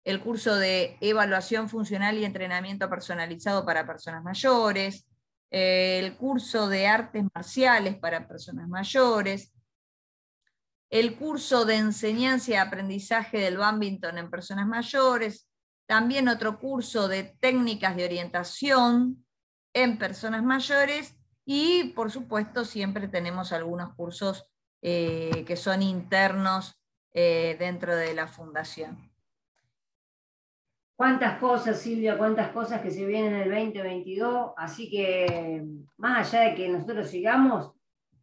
el 0.04 0.22
curso 0.22 0.56
de 0.56 0.98
evaluación 1.02 1.70
funcional 1.70 2.18
y 2.18 2.26
entrenamiento 2.26 2.90
personalizado 2.90 3.66
para 3.66 3.88
personas 3.88 4.24
mayores, 4.24 5.08
el 5.50 6.18
curso 6.18 6.68
de 6.68 6.88
artes 6.88 7.24
marciales 7.34 7.98
para 7.98 8.28
personas 8.28 8.68
mayores, 8.68 9.54
el 10.90 11.18
curso 11.18 11.66
de 11.66 11.78
enseñanza 11.78 12.52
y 12.52 12.56
aprendizaje 12.56 13.40
del 13.40 13.58
badminton 13.58 14.18
en 14.18 14.30
personas 14.30 14.68
mayores, 14.68 15.50
también 15.88 16.28
otro 16.28 16.60
curso 16.60 17.08
de 17.08 17.36
técnicas 17.40 17.96
de 17.96 18.06
orientación 18.06 19.26
en 19.74 19.98
personas 19.98 20.44
mayores 20.44 21.16
y 21.46 21.86
por 21.96 22.12
supuesto 22.12 22.64
siempre 22.64 23.08
tenemos 23.08 23.52
algunos 23.52 23.94
cursos 23.96 24.53
eh, 24.86 25.46
que 25.48 25.56
son 25.56 25.82
internos 25.82 26.78
eh, 27.14 27.56
dentro 27.58 27.96
de 27.96 28.14
la 28.14 28.28
fundación. 28.28 29.10
Cuántas 30.98 31.40
cosas, 31.40 31.80
Silvia, 31.80 32.18
cuántas 32.18 32.50
cosas 32.50 32.82
que 32.82 32.92
se 32.92 33.06
vienen 33.06 33.34
en 33.34 33.44
el 33.44 33.50
2022. 33.50 34.52
Así 34.58 34.90
que, 34.90 35.66
más 35.96 36.34
allá 36.34 36.50
de 36.50 36.56
que 36.56 36.68
nosotros 36.68 37.08
sigamos, 37.08 37.72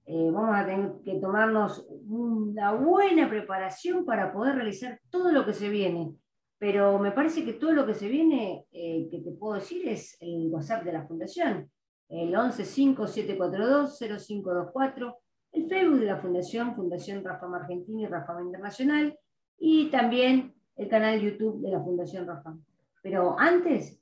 eh, 0.04 0.30
vamos 0.30 0.54
a 0.54 0.66
tener 0.66 0.92
que 1.02 1.14
tomarnos 1.14 1.86
una 1.88 2.74
buena 2.74 3.26
preparación 3.26 4.04
para 4.04 4.30
poder 4.30 4.56
realizar 4.56 5.00
todo 5.08 5.32
lo 5.32 5.46
que 5.46 5.54
se 5.54 5.70
viene. 5.70 6.14
Pero 6.58 6.98
me 6.98 7.12
parece 7.12 7.42
que 7.42 7.54
todo 7.54 7.72
lo 7.72 7.86
que 7.86 7.94
se 7.94 8.08
viene, 8.08 8.66
que 8.70 9.22
te 9.24 9.30
puedo 9.30 9.54
decir, 9.54 9.88
es 9.88 10.18
el 10.20 10.50
WhatsApp 10.50 10.84
de 10.84 10.92
la 10.92 11.06
Fundación, 11.06 11.70
el 12.10 12.34
1157420524, 12.34 15.16
el 15.52 15.68
Facebook 15.68 16.00
de 16.00 16.06
la 16.06 16.20
Fundación, 16.20 16.74
Fundación 16.74 17.24
Rafam 17.24 17.54
Argentina 17.54 18.02
y 18.02 18.06
Rafam 18.06 18.46
Internacional, 18.46 19.18
y 19.58 19.90
también 19.90 20.54
el 20.76 20.88
canal 20.88 21.20
YouTube 21.20 21.60
de 21.60 21.70
la 21.70 21.82
Fundación 21.82 22.26
Rafa. 22.26 22.56
Pero 23.02 23.38
antes, 23.38 24.00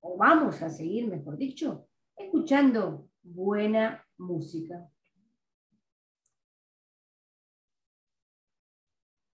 o 0.00 0.16
vamos 0.16 0.62
a 0.62 0.70
seguir, 0.70 1.08
mejor 1.08 1.36
dicho, 1.36 1.86
escuchando 2.16 3.08
buena 3.22 4.04
música. 4.18 4.88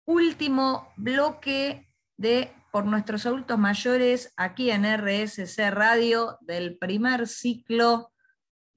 Último 0.05 0.89
bloque 0.97 1.87
de 2.17 2.51
por 2.71 2.85
nuestros 2.85 3.25
adultos 3.25 3.57
mayores 3.57 4.33
aquí 4.35 4.71
en 4.71 4.83
RSC 4.83 5.69
Radio 5.69 6.37
del 6.41 6.77
primer 6.77 7.27
ciclo 7.27 8.11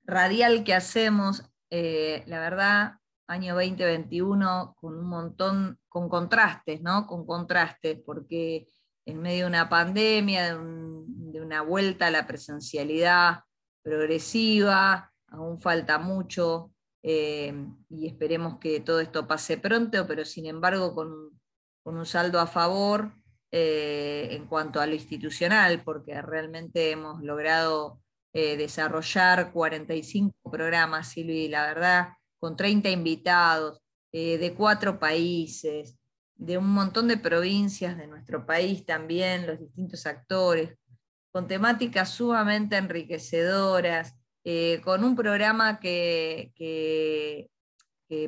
radial 0.04 0.64
que 0.64 0.74
hacemos. 0.74 1.50
Eh, 1.70 2.22
la 2.26 2.40
verdad, 2.40 2.92
año 3.26 3.54
2021 3.54 4.76
con 4.78 4.98
un 4.98 5.06
montón, 5.06 5.78
con 5.88 6.08
contrastes, 6.08 6.80
¿no? 6.82 7.06
Con 7.06 7.26
contrastes, 7.26 7.98
porque 8.04 8.66
en 9.04 9.20
medio 9.20 9.44
de 9.44 9.50
una 9.50 9.68
pandemia, 9.68 10.54
de, 10.54 11.40
una 11.40 11.62
vuelta 11.62 12.06
a 12.06 12.10
la 12.10 12.26
presencialidad 12.26 13.40
progresiva, 13.82 15.12
aún 15.28 15.60
falta 15.60 15.98
mucho 15.98 16.72
eh, 17.02 17.54
y 17.88 18.06
esperemos 18.06 18.58
que 18.58 18.80
todo 18.80 19.00
esto 19.00 19.28
pase 19.28 19.58
pronto, 19.58 20.06
pero 20.06 20.24
sin 20.24 20.46
embargo 20.46 20.94
con, 20.94 21.38
un 21.84 22.04
saldo 22.04 22.40
a 22.40 22.48
favor 22.48 23.12
eh, 23.52 24.28
en 24.32 24.46
cuanto 24.46 24.80
a 24.80 24.86
lo 24.86 24.94
institucional, 24.94 25.84
porque 25.84 26.20
realmente 26.20 26.90
hemos 26.90 27.22
logrado 27.22 28.00
eh, 28.38 28.58
desarrollar 28.58 29.50
45 29.50 30.50
programas, 30.50 31.08
Silvi, 31.08 31.48
la 31.48 31.68
verdad 31.68 32.08
con 32.38 32.54
30 32.54 32.90
invitados 32.90 33.80
eh, 34.12 34.36
de 34.36 34.52
cuatro 34.52 34.98
países, 34.98 35.96
de 36.34 36.58
un 36.58 36.68
montón 36.68 37.08
de 37.08 37.16
provincias 37.16 37.96
de 37.96 38.06
nuestro 38.06 38.44
país 38.44 38.84
también, 38.84 39.46
los 39.46 39.58
distintos 39.58 40.04
actores, 40.04 40.76
con 41.32 41.48
temáticas 41.48 42.10
sumamente 42.10 42.76
enriquecedoras, 42.76 44.14
eh, 44.44 44.82
con 44.84 45.02
un 45.02 45.16
programa 45.16 45.80
que, 45.80 46.52
que, 46.54 47.48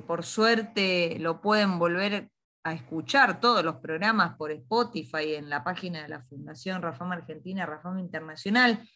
por 0.07 0.25
suerte 0.25 1.19
lo 1.19 1.43
pueden 1.43 1.79
volver 1.79 2.31
a 2.65 2.73
escuchar 2.73 3.41
todos 3.41 3.63
los 3.63 3.77
programas 3.77 4.39
por 4.39 4.53
Spotify 4.53 5.35
en 5.35 5.51
la 5.51 5.63
página 5.63 6.01
de 6.01 6.09
la 6.09 6.23
Fundación 6.23 6.81
Rafam 6.81 7.13
Argentina, 7.13 7.67
Rafam 7.67 7.99
Internacional, 7.99 8.89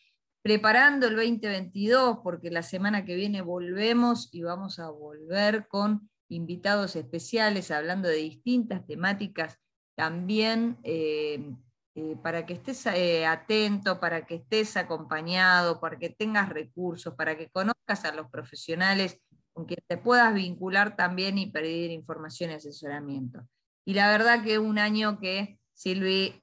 preparando 0.43 1.07
el 1.07 1.17
2022, 1.17 2.19
porque 2.23 2.51
la 2.51 2.63
semana 2.63 3.05
que 3.05 3.15
viene 3.15 3.43
volvemos 3.43 4.29
y 4.33 4.43
vamos 4.43 4.79
a 4.79 4.91
volver 4.91 5.69
con 5.69 6.11
invitados 6.29 6.97
especiales 6.97 7.71
hablando 7.71 8.09
de 8.09 8.17
distintas 8.17 8.85
temáticas 8.87 9.59
también. 9.95 10.79
Eh, 10.83 11.55
eh, 11.95 12.17
para 12.23 12.47
que 12.47 12.55
estés 12.55 12.87
eh, 12.87 13.27
atento, 13.27 14.01
para 14.01 14.25
que 14.25 14.37
estés 14.37 14.79
acompañado, 14.79 15.79
para 15.79 15.99
que 15.99 16.09
tengas 16.09 16.49
recursos, 16.49 17.15
para 17.15 17.37
que 17.37 17.51
conozcas 17.51 18.07
a 18.07 18.15
los 18.15 18.31
profesionales 18.31 19.21
con 19.53 19.67
quien 19.67 19.81
te 19.87 19.99
puedas 19.99 20.33
vincular 20.33 20.97
también 20.97 21.37
y 21.37 21.51
pedir 21.51 21.91
información 21.91 22.51
y 22.51 22.55
asesoramiento. 22.55 23.47
Y 23.85 23.93
la 23.93 24.11
verdad 24.11 24.43
que 24.43 24.59
un 24.59 24.79
año 24.79 25.21
que 25.21 25.59
Silvi 25.75 26.41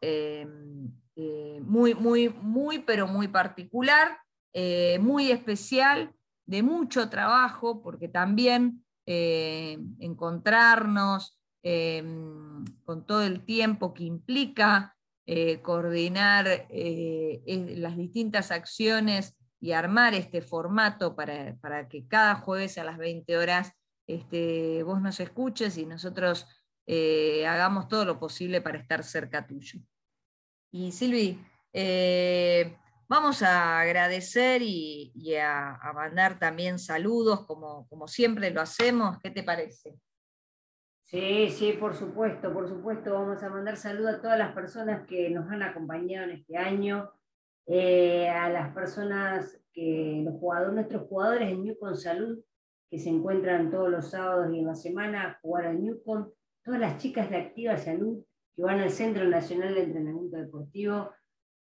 muy, 1.62 1.94
muy, 1.96 2.30
muy, 2.30 2.80
pero 2.80 3.08
muy 3.08 3.28
particular, 3.28 4.18
eh, 4.54 5.00
muy 5.00 5.32
especial, 5.32 6.14
de 6.46 6.64
mucho 6.64 7.10
trabajo, 7.10 7.82
porque 7.82 8.08
también 8.08 8.84
eh, 9.06 9.78
encontrarnos 10.00 11.36
con 11.62 13.06
todo 13.06 13.22
el 13.24 13.44
tiempo 13.44 13.94
que 13.94 14.06
implica 14.06 14.96
coordinar 15.62 16.68
las 16.70 17.98
distintas 17.98 18.50
acciones 18.52 19.36
y 19.60 19.74
armar 19.74 20.14
este 20.14 20.42
formato 20.42 21.18
para, 21.18 21.90
que 21.90 22.08
cada 22.08 22.36
jueves 22.36 22.78
a 22.78 22.86
las 22.86 22.98
20 22.98 23.38
horas 23.38 23.74
este, 24.08 24.84
vos 24.84 25.02
nos 25.02 25.20
escuches 25.20 25.78
y 25.78 25.86
nosotros 25.86 26.48
hagamos 27.46 27.90
todo 27.90 28.06
lo 28.06 28.20
posible 28.20 28.62
para 28.62 28.80
estar 28.80 29.04
cerca 29.04 29.46
tuyo. 29.46 29.82
Y 30.72 30.92
Silvi, 30.92 31.40
eh, 31.74 32.78
vamos 33.08 33.42
a 33.42 33.80
agradecer 33.80 34.62
y, 34.62 35.12
a, 35.36 35.80
mandar 35.96 36.38
también 36.38 36.78
saludos, 36.78 37.46
como, 37.46 37.88
como 37.90 38.08
siempre 38.08 38.52
lo 38.52 38.62
hacemos. 38.62 39.18
¿Qué 39.20 39.32
te 39.32 39.44
parece? 39.44 40.00
Sí, 41.06 41.50
sí, 41.50 41.74
por 41.74 41.96
supuesto, 41.96 42.54
por 42.54 42.68
supuesto. 42.68 43.14
Vamos 43.14 43.42
a 43.42 43.50
mandar 43.50 43.78
saludos 43.78 44.16
a 44.16 44.22
todas 44.22 44.38
las 44.38 44.54
personas 44.54 45.08
que 45.08 45.32
nos 45.32 45.50
han 45.50 45.64
acompañado 45.64 46.26
en 46.26 46.38
este 46.38 46.56
año, 46.56 47.12
eh, 47.66 48.30
a 48.30 48.50
las 48.50 48.72
personas 48.76 49.60
que, 49.74 50.22
los 50.24 50.36
jugadores, 50.36 50.76
nuestros 50.76 51.08
jugadores 51.08 51.50
en 51.50 51.64
Newcom 51.64 51.96
Salud, 51.96 52.40
que 52.92 53.00
se 53.00 53.10
encuentran 53.10 53.72
todos 53.72 53.90
los 53.90 54.12
sábados 54.12 54.54
y 54.54 54.60
en 54.60 54.68
la 54.68 54.76
semana 54.76 55.24
a 55.24 55.40
jugar 55.42 55.66
al 55.66 55.82
Newcom, 55.82 56.30
todas 56.64 56.80
las 56.80 56.98
chicas 56.98 57.28
de 57.32 57.38
Activa 57.38 57.76
Salud 57.78 58.24
que 58.60 58.66
van 58.66 58.82
al 58.82 58.92
Centro 58.92 59.24
Nacional 59.24 59.74
de 59.74 59.84
Entrenamiento 59.84 60.36
Deportivo, 60.36 61.12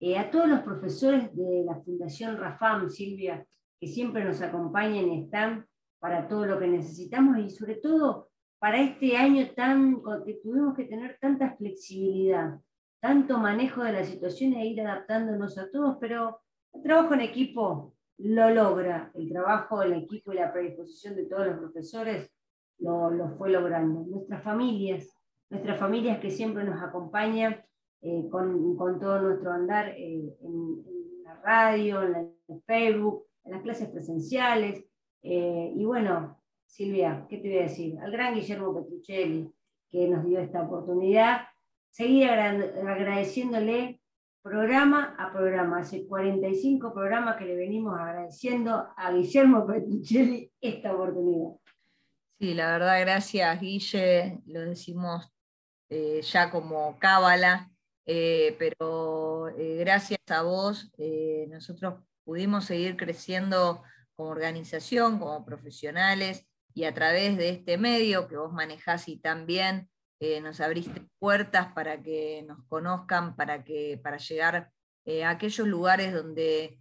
eh, 0.01 0.17
a 0.17 0.29
todos 0.29 0.49
los 0.49 0.59
profesores 0.63 1.33
de 1.33 1.63
la 1.65 1.79
Fundación 1.79 2.35
Rafam, 2.35 2.89
Silvia, 2.89 3.45
que 3.79 3.88
siempre 3.88 4.25
nos 4.25 4.41
acompañan 4.41 5.07
y 5.07 5.23
están 5.23 5.65
para 5.99 6.27
todo 6.27 6.45
lo 6.45 6.59
que 6.59 6.67
necesitamos. 6.67 7.38
Y 7.38 7.51
sobre 7.51 7.75
todo 7.75 8.27
para 8.59 8.81
este 8.81 9.15
año 9.15 9.49
tan 9.55 10.01
que 10.25 10.41
tuvimos 10.43 10.75
que 10.75 10.83
tener 10.83 11.17
tanta 11.21 11.55
flexibilidad, 11.55 12.59
tanto 12.99 13.38
manejo 13.38 13.81
de 13.81 13.93
la 13.93 14.03
situación 14.03 14.55
e 14.55 14.67
ir 14.67 14.81
adaptándonos 14.81 15.57
a 15.57 15.71
todos, 15.71 15.95
pero 16.01 16.41
el 16.73 16.83
trabajo 16.83 17.13
en 17.13 17.21
equipo 17.21 17.95
lo 18.17 18.49
logra, 18.49 19.09
el 19.15 19.29
trabajo 19.29 19.81
en 19.83 19.93
equipo 19.93 20.33
y 20.33 20.35
la 20.35 20.51
predisposición 20.51 21.15
de 21.15 21.27
todos 21.27 21.47
los 21.47 21.59
profesores 21.59 22.29
lo, 22.79 23.09
lo 23.09 23.29
fue 23.38 23.51
logrando. 23.51 24.03
Nuestras 24.03 24.43
familias, 24.43 25.07
nuestras 25.49 25.79
familias 25.79 26.19
que 26.19 26.29
siempre 26.29 26.63
nos 26.63 26.81
acompañan 26.81 27.63
eh, 28.01 28.29
con, 28.31 28.77
con, 28.77 28.99
todo 28.99 29.21
nuestro 29.21 29.51
andar 29.51 29.89
eh, 29.89 30.38
en, 30.41 31.23
la 31.23 31.35
radio, 31.41 32.01
en, 32.03 32.62
Facebook, 32.65 33.25
en 33.43 33.51
las 33.51 33.62
clases 33.62 33.89
presenciales. 33.89 34.85
Eh, 35.21 35.73
y 35.75 35.83
bueno, 35.85 36.41
Silvia, 36.65 37.25
¿qué 37.29 37.38
te 37.38 37.49
voy 37.49 37.57
a 37.59 37.63
decir? 37.63 37.99
Al 37.99 38.12
gran 38.12 38.35
Guillermo 38.35 38.73
Petruccelli, 38.73 39.51
que 39.89 40.07
nos 40.07 40.25
dio 40.25 40.39
esta 40.39 40.63
oportunidad, 40.63 41.41
seguir 41.89 42.29
agradeciéndole 42.29 44.01
programa 44.41 45.15
a 45.19 45.33
programa. 45.33 45.79
Hace 45.79 46.07
45 46.07 46.93
programas 46.93 47.35
que 47.35 47.45
le 47.45 47.55
venimos 47.55 47.99
agradeciendo 47.99 48.88
a 48.95 49.12
Guillermo 49.12 49.67
Petruccelli 49.67 50.51
esta 50.62 50.93
oportunidad. 50.93 51.51
Sí, 52.39 52.53
la 52.53 52.71
verdad, 52.71 53.01
gracias, 53.01 53.59
Guille. 53.59 54.39
Lo 54.45 54.62
decimos 54.62 55.29
eh, 55.91 56.21
ya 56.21 56.52
como 56.52 56.99
cábala, 56.99 57.71
eh, 58.06 58.55
pero 58.59 59.49
eh, 59.57 59.78
gracias 59.80 60.20
a 60.30 60.43
vos 60.43 60.91
nosotros 61.47 62.03
pudimos 62.24 62.66
seguir 62.66 62.95
creciendo 62.95 63.82
como 64.13 64.30
organización, 64.30 65.18
como 65.18 65.43
profesionales, 65.45 66.45
y 66.76 66.84
a 66.84 66.93
través 66.93 67.38
de 67.38 67.49
este 67.49 67.80
medio 67.80 68.28
que 68.28 68.38
vos 68.38 68.53
manejás 68.53 69.07
y 69.07 69.18
también 69.18 69.89
nos 70.43 70.59
abriste 70.59 71.07
puertas 71.18 71.74
para 71.74 72.01
que 72.01 72.43
nos 72.47 72.63
conozcan, 72.68 73.36
para, 73.36 73.63
que, 73.63 73.99
para 74.03 74.18
llegar 74.18 74.72
a 75.24 75.30
aquellos 75.30 75.68
lugares 75.68 76.13
donde 76.13 76.78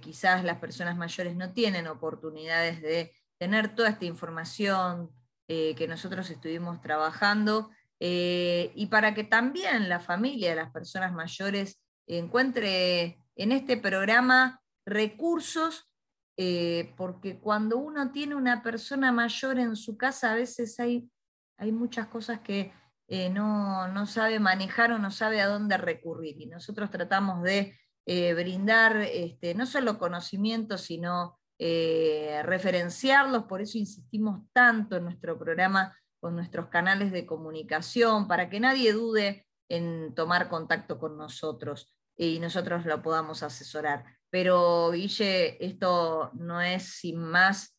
quizás 0.00 0.44
las 0.44 0.58
personas 0.58 0.96
mayores 0.96 1.34
no 1.34 1.52
tienen 1.52 1.88
oportunidades 1.88 2.80
de 2.82 3.12
tener 3.38 3.74
toda 3.74 3.88
esta 3.88 4.04
información 4.04 5.10
que 5.48 5.86
nosotros 5.88 6.30
estuvimos 6.30 6.80
trabajando 6.80 7.70
eh, 8.00 8.72
y 8.74 8.86
para 8.86 9.14
que 9.14 9.24
también 9.24 9.88
la 9.88 10.00
familia 10.00 10.50
de 10.50 10.56
las 10.56 10.70
personas 10.70 11.12
mayores 11.12 11.80
encuentre 12.06 13.18
en 13.36 13.52
este 13.52 13.76
programa 13.76 14.60
recursos, 14.84 15.90
eh, 16.36 16.92
porque 16.96 17.38
cuando 17.38 17.78
uno 17.78 18.10
tiene 18.10 18.34
una 18.34 18.62
persona 18.62 19.12
mayor 19.12 19.58
en 19.58 19.76
su 19.76 19.96
casa, 19.96 20.32
a 20.32 20.34
veces 20.34 20.78
hay, 20.80 21.08
hay 21.56 21.72
muchas 21.72 22.08
cosas 22.08 22.40
que, 22.40 22.72
eh, 23.08 23.30
no, 23.30 24.06
sabe 24.06 24.40
manejar 24.40 24.92
o 24.92 24.98
no 24.98 25.10
sabe 25.10 25.40
a 25.40 25.46
dónde 25.46 25.76
recurrir. 25.76 26.40
Y 26.40 26.46
nosotros 26.46 26.90
tratamos 26.90 27.42
de 27.42 27.78
brindar 28.06 28.96
este, 28.98 29.54
no 29.54 29.64
solo 29.64 29.98
conocimientos, 29.98 30.82
sino 30.82 31.38
referenciarlos, 31.58 33.44
por 33.44 33.62
eso 33.62 33.78
insistimos 33.78 34.42
tanto 34.52 34.96
en 34.96 35.04
nuestro 35.04 35.38
programa 35.38 35.96
con 36.24 36.36
nuestros 36.36 36.68
canales 36.68 37.12
de 37.12 37.26
comunicación, 37.26 38.26
para 38.26 38.48
que 38.48 38.58
nadie 38.58 38.94
dude 38.94 39.46
en 39.68 40.14
tomar 40.14 40.48
contacto 40.48 40.98
con 40.98 41.18
nosotros 41.18 41.92
y 42.16 42.38
nosotros 42.40 42.86
lo 42.86 43.02
podamos 43.02 43.42
asesorar. 43.42 44.06
Pero 44.30 44.90
Guille, 44.90 45.62
esto 45.62 46.30
no 46.32 46.62
es 46.62 46.84
sin 46.84 47.18
más 47.18 47.76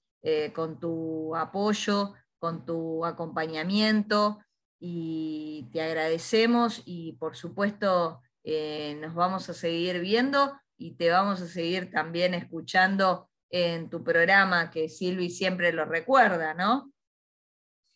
con 0.54 0.80
tu 0.80 1.36
apoyo, 1.36 2.14
con 2.38 2.68
tu 2.68 3.04
acompañamiento, 3.04 4.38
y 4.80 5.68
te 5.74 5.82
agradecemos 5.82 6.84
y 6.86 7.14
por 7.14 7.36
supuesto 7.36 8.22
eh, 8.44 8.96
nos 9.02 9.16
vamos 9.16 9.50
a 9.50 9.56
seguir 9.56 10.00
viendo 10.02 10.54
y 10.78 10.92
te 10.98 11.10
vamos 11.10 11.42
a 11.42 11.48
seguir 11.48 11.90
también 11.90 12.36
escuchando 12.36 13.28
en 13.50 13.90
tu 13.90 14.04
programa 14.04 14.70
que 14.70 14.88
Silvi 14.88 15.32
siempre 15.32 15.74
lo 15.74 15.86
recuerda, 15.86 16.54
¿no? 16.54 16.92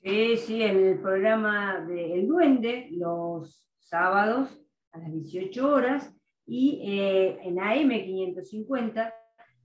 Sí, 0.02 0.38
sí, 0.38 0.64
en 0.64 0.78
el 0.78 1.00
programa 1.00 1.82
de 1.82 2.14
El 2.14 2.28
Duende, 2.28 2.88
los 2.92 3.66
sábados 3.80 4.50
a 4.94 5.00
las 5.00 5.12
18 5.12 5.74
horas 5.74 6.16
y 6.46 6.82
eh, 6.84 7.40
en 7.44 7.60
AM 7.60 7.90
550 7.90 9.14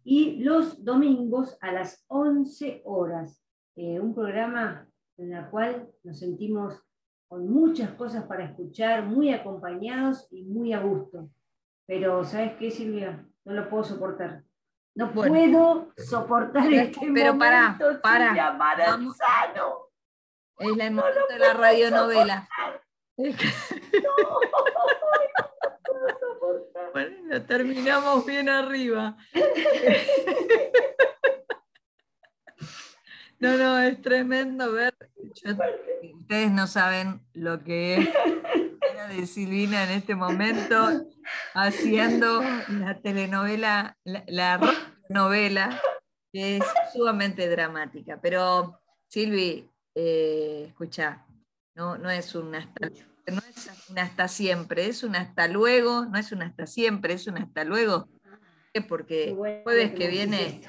y 0.03 0.43
los 0.43 0.85
domingos 0.85 1.57
a 1.61 1.71
las 1.71 2.05
11 2.09 2.83
horas. 2.85 3.45
Eh, 3.77 4.01
un 4.01 4.13
programa 4.13 4.89
en 5.19 5.33
el 5.35 5.47
cual 5.51 5.89
nos 6.03 6.19
sentimos 6.19 6.83
con 7.29 7.49
muchas 7.49 7.93
cosas 7.93 8.25
para 8.25 8.45
escuchar, 8.45 9.05
muy 9.05 9.31
acompañados 9.31 10.27
y 10.33 10.43
muy 10.45 10.73
a 10.73 10.81
gusto. 10.81 11.31
Pero, 11.87 12.25
¿sabes 12.25 12.55
qué, 12.59 12.73
Silvia? 12.73 13.25
No 13.45 13.55
lo 13.55 13.69
puedo 13.69 13.85
soportar. 13.85 14.43
No 14.97 15.13
puedo 15.13 15.93
soportar 15.97 16.73
este 16.73 17.01
pero 17.13 17.35
momento, 17.35 18.01
para, 18.03 18.57
para. 18.59 18.97
sano. 18.97 19.84
Es 20.59 20.77
la 20.77 20.87
emoción 20.87 21.25
de 21.29 21.39
la 21.39 21.55
radionovela. 21.55 22.49
No, 23.17 23.25
bueno, 26.93 27.43
terminamos 27.47 28.27
bien 28.27 28.49
arriba. 28.49 29.17
No, 33.41 33.59
no, 33.59 33.79
es 33.79 34.01
tremendo 34.01 34.73
ver. 34.73 34.95
ustedes 36.19 36.51
no 36.51 36.67
saben 36.67 37.21
lo 37.35 37.63
que 37.63 37.97
es 37.97 38.09
de 39.09 39.27
Silvina 39.27 39.85
en 39.85 39.91
este 39.91 40.15
momento 40.15 41.05
haciendo 41.53 42.43
la 42.69 43.01
telenovela, 43.03 43.99
la, 44.05 44.61
novela, 45.09 45.81
que 46.33 46.57
es 46.57 46.65
sumamente 46.93 47.49
dramática. 47.49 48.19
Pero, 48.23 48.81
Silvi, 49.09 49.71
eh, 49.95 50.65
escucha, 50.69 51.27
no, 51.75 51.99
no 51.99 52.11
es 52.11 52.35
un 52.35 52.55
hasta, 52.55 52.89
no 52.89 53.39
es 53.39 53.89
un 53.89 53.99
hasta 53.99 54.29
siempre, 54.29 54.87
es 54.87 55.03
un 55.03 55.17
hasta 55.17 55.49
luego, 55.49 56.07
no 56.07 56.19
es 56.19 56.33
un 56.33 56.43
hasta 56.43 56.67
siempre, 56.67 57.15
es 57.15 57.27
un 57.27 57.39
hasta 57.39 57.65
luego 57.65 58.09
porque 58.83 59.31
el 59.31 59.63
jueves 59.63 59.93
que 59.93 60.09
viene, 60.09 60.61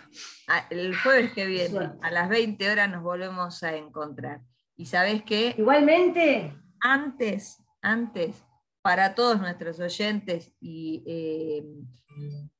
el 0.69 0.95
jueves 0.95 1.33
que 1.33 1.45
viene, 1.45 1.91
a 2.01 2.11
las 2.11 2.29
20 2.29 2.69
horas 2.69 2.89
nos 2.89 3.01
volvemos 3.01 3.63
a 3.63 3.75
encontrar. 3.75 4.41
Y 4.75 4.85
sabes 4.85 5.23
qué? 5.23 5.55
Igualmente. 5.57 6.53
Antes, 6.81 7.63
antes, 7.81 8.43
para 8.81 9.15
todos 9.15 9.39
nuestros 9.39 9.79
oyentes, 9.79 10.53
y 10.59 11.03
eh, 11.07 11.63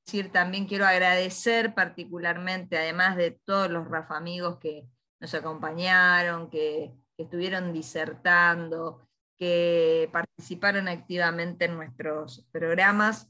decir 0.03 0.32
también 0.32 0.66
quiero 0.66 0.86
agradecer 0.86 1.76
particularmente, 1.76 2.78
además 2.78 3.16
de 3.18 3.32
todos 3.32 3.70
los 3.70 3.88
Rafa 3.88 4.18
amigos 4.18 4.57
que 4.59 4.88
nos 5.26 5.34
acompañaron, 5.34 6.51
que 6.51 6.93
estuvieron 7.17 7.73
disertando, 7.73 9.01
que 9.39 10.07
participaron 10.11 10.88
activamente 10.88 11.65
en 11.65 11.76
nuestros 11.76 12.45
programas 12.51 13.28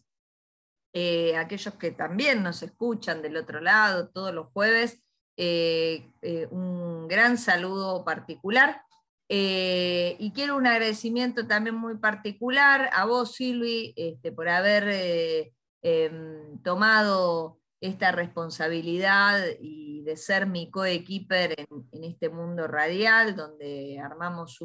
eh, 0.93 1.37
aquellos 1.37 1.73
que 1.75 1.91
también 1.91 2.43
nos 2.43 2.63
escuchan 2.63 3.21
del 3.21 3.37
otro 3.37 3.61
lado 3.61 4.09
todos 4.09 4.33
los 4.33 4.47
jueves, 4.47 5.01
eh, 5.37 6.11
eh, 6.21 6.47
un 6.51 7.07
gran 7.07 7.37
saludo 7.37 8.03
particular. 8.03 8.81
y 9.27 10.31
quiero 10.33 10.57
un 10.57 10.67
agradecimiento 10.67 11.47
también 11.47 11.75
muy 11.75 11.97
particular 11.97 12.89
a 12.93 13.05
vos, 13.05 13.35
Silvi, 13.35 13.93
este, 13.95 14.31
por 14.31 14.49
haber 14.49 15.53
em, 15.81 16.61
tomado 16.61 17.59
esta 17.82 18.11
responsabilidad 18.11 19.39
y 19.59 20.01
de 20.03 20.17
ser 20.17 20.47
mi 20.47 20.69
coequiper 20.69 21.55
en, 21.59 21.67
en 21.91 22.03
este 22.03 22.30
mundo 22.30 22.67
radial, 22.67 23.36
donde 23.36 23.99
armamos 23.99 24.59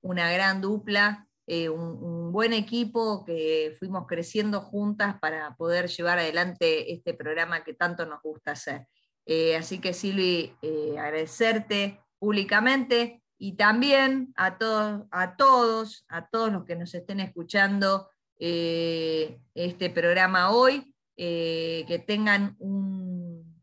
una 0.00 0.30
gran 0.32 0.60
dupla 0.60 1.26
eh, 1.46 1.68
un, 1.68 2.32
buen 2.32 2.52
equipo 2.52 3.24
que 3.24 3.76
fuimos 3.78 4.06
creciendo 4.08 4.60
juntas 4.60 5.16
para 5.20 5.54
poder 5.56 5.88
llevar 5.88 6.18
adelante 6.18 6.92
este 6.92 7.14
programa 7.14 7.62
que 7.62 7.74
tanto 7.74 8.06
nos 8.06 8.20
gusta 8.22 8.52
hacer. 8.52 8.88
Eh, 9.26 9.56
así 9.56 9.78
que 9.78 9.92
Silvi, 9.92 10.52
eh, 10.62 10.96
agradecerte 10.98 12.00
públicamente 12.18 13.22
y 13.38 13.56
también 13.56 14.32
a 14.36 14.58
todos, 14.58 15.02
a 15.10 15.36
todos, 15.36 16.04
a 16.08 16.26
todos 16.28 16.50
los 16.50 16.64
que 16.64 16.76
nos 16.76 16.94
estén 16.94 17.20
escuchando 17.20 18.08
este 18.36 19.90
programa 19.94 20.50
hoy, 20.50 20.93
que 21.16 22.04
tengan 22.06 22.56
un, 22.58 23.54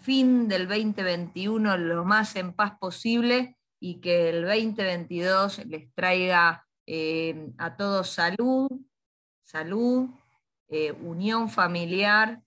fin 0.00 0.48
del 0.48 0.68
2021 0.68 1.76
lo 1.78 2.04
más 2.04 2.36
en 2.36 2.52
paz 2.52 2.74
posible 2.78 3.56
y 3.80 4.00
que 4.00 4.30
el 4.30 4.42
2022 4.42 5.66
les 5.66 5.92
traiga 5.94 6.66
eh, 6.86 7.50
a 7.58 7.76
todos 7.76 8.10
salud, 8.10 8.68
salud, 9.42 10.08
eh, 10.68 10.92
unión 10.92 11.50
familiar 11.50 12.42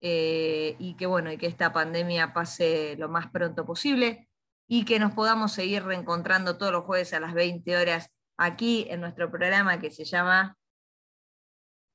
eh, 0.00 0.76
y 0.78 0.94
que 0.94 1.06
bueno, 1.06 1.30
y 1.30 1.38
que 1.38 1.46
esta 1.46 1.72
pandemia 1.72 2.32
pase 2.32 2.96
lo 2.98 3.08
más 3.08 3.30
pronto 3.30 3.64
posible 3.64 4.28
y 4.66 4.84
que 4.84 4.98
nos 4.98 5.12
podamos 5.12 5.52
seguir 5.52 5.84
reencontrando 5.84 6.56
todos 6.56 6.72
los 6.72 6.84
jueves 6.84 7.12
a 7.12 7.20
las 7.20 7.34
20 7.34 7.76
horas 7.76 8.10
aquí 8.36 8.86
en 8.90 9.00
nuestro 9.00 9.30
programa 9.30 9.78
que 9.78 9.90
se 9.90 10.04
llama 10.04 10.56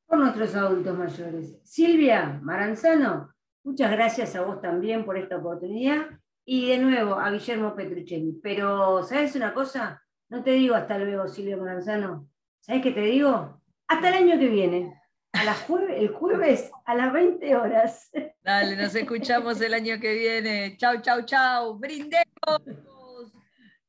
Por 0.07 0.19
nuestros 0.19 0.55
adultos 0.55 0.97
mayores. 0.97 1.59
Silvia 1.63 2.39
Maranzano, 2.41 3.33
muchas 3.63 3.91
gracias 3.91 4.35
a 4.35 4.41
vos 4.41 4.61
también 4.61 5.03
por 5.03 5.17
esta 5.17 5.35
oportunidad 5.35 6.07
y 6.45 6.69
de 6.69 6.77
nuevo 6.77 7.15
a 7.15 7.29
Guillermo 7.29 7.75
Petruccelli. 7.75 8.39
Pero, 8.41 9.03
¿sabes 9.03 9.35
una 9.35 9.53
cosa? 9.53 10.01
No 10.29 10.43
te 10.43 10.51
digo 10.51 10.75
hasta 10.75 10.97
luego, 10.97 11.27
Silvio 11.27 11.57
Moranzano. 11.57 12.29
¿Sabes 12.61 12.81
qué 12.81 12.91
te 12.91 13.01
digo? 13.01 13.61
Hasta 13.87 14.09
el 14.09 14.15
año 14.15 14.39
que 14.39 14.47
viene. 14.47 15.01
A 15.33 15.43
la 15.43 15.55
el 15.93 16.09
jueves 16.09 16.71
a 16.85 16.95
las 16.95 17.11
20 17.13 17.55
horas. 17.55 18.09
Dale, 18.41 18.77
nos 18.77 18.95
escuchamos 18.95 19.59
el 19.59 19.73
año 19.73 19.99
que 19.99 20.13
viene. 20.13 20.77
Chau, 20.77 21.01
chau, 21.01 21.23
chau. 21.23 21.77
Brindemos. 21.77 22.61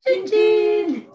¡Chin, 0.00 0.24
chin! 0.26 1.08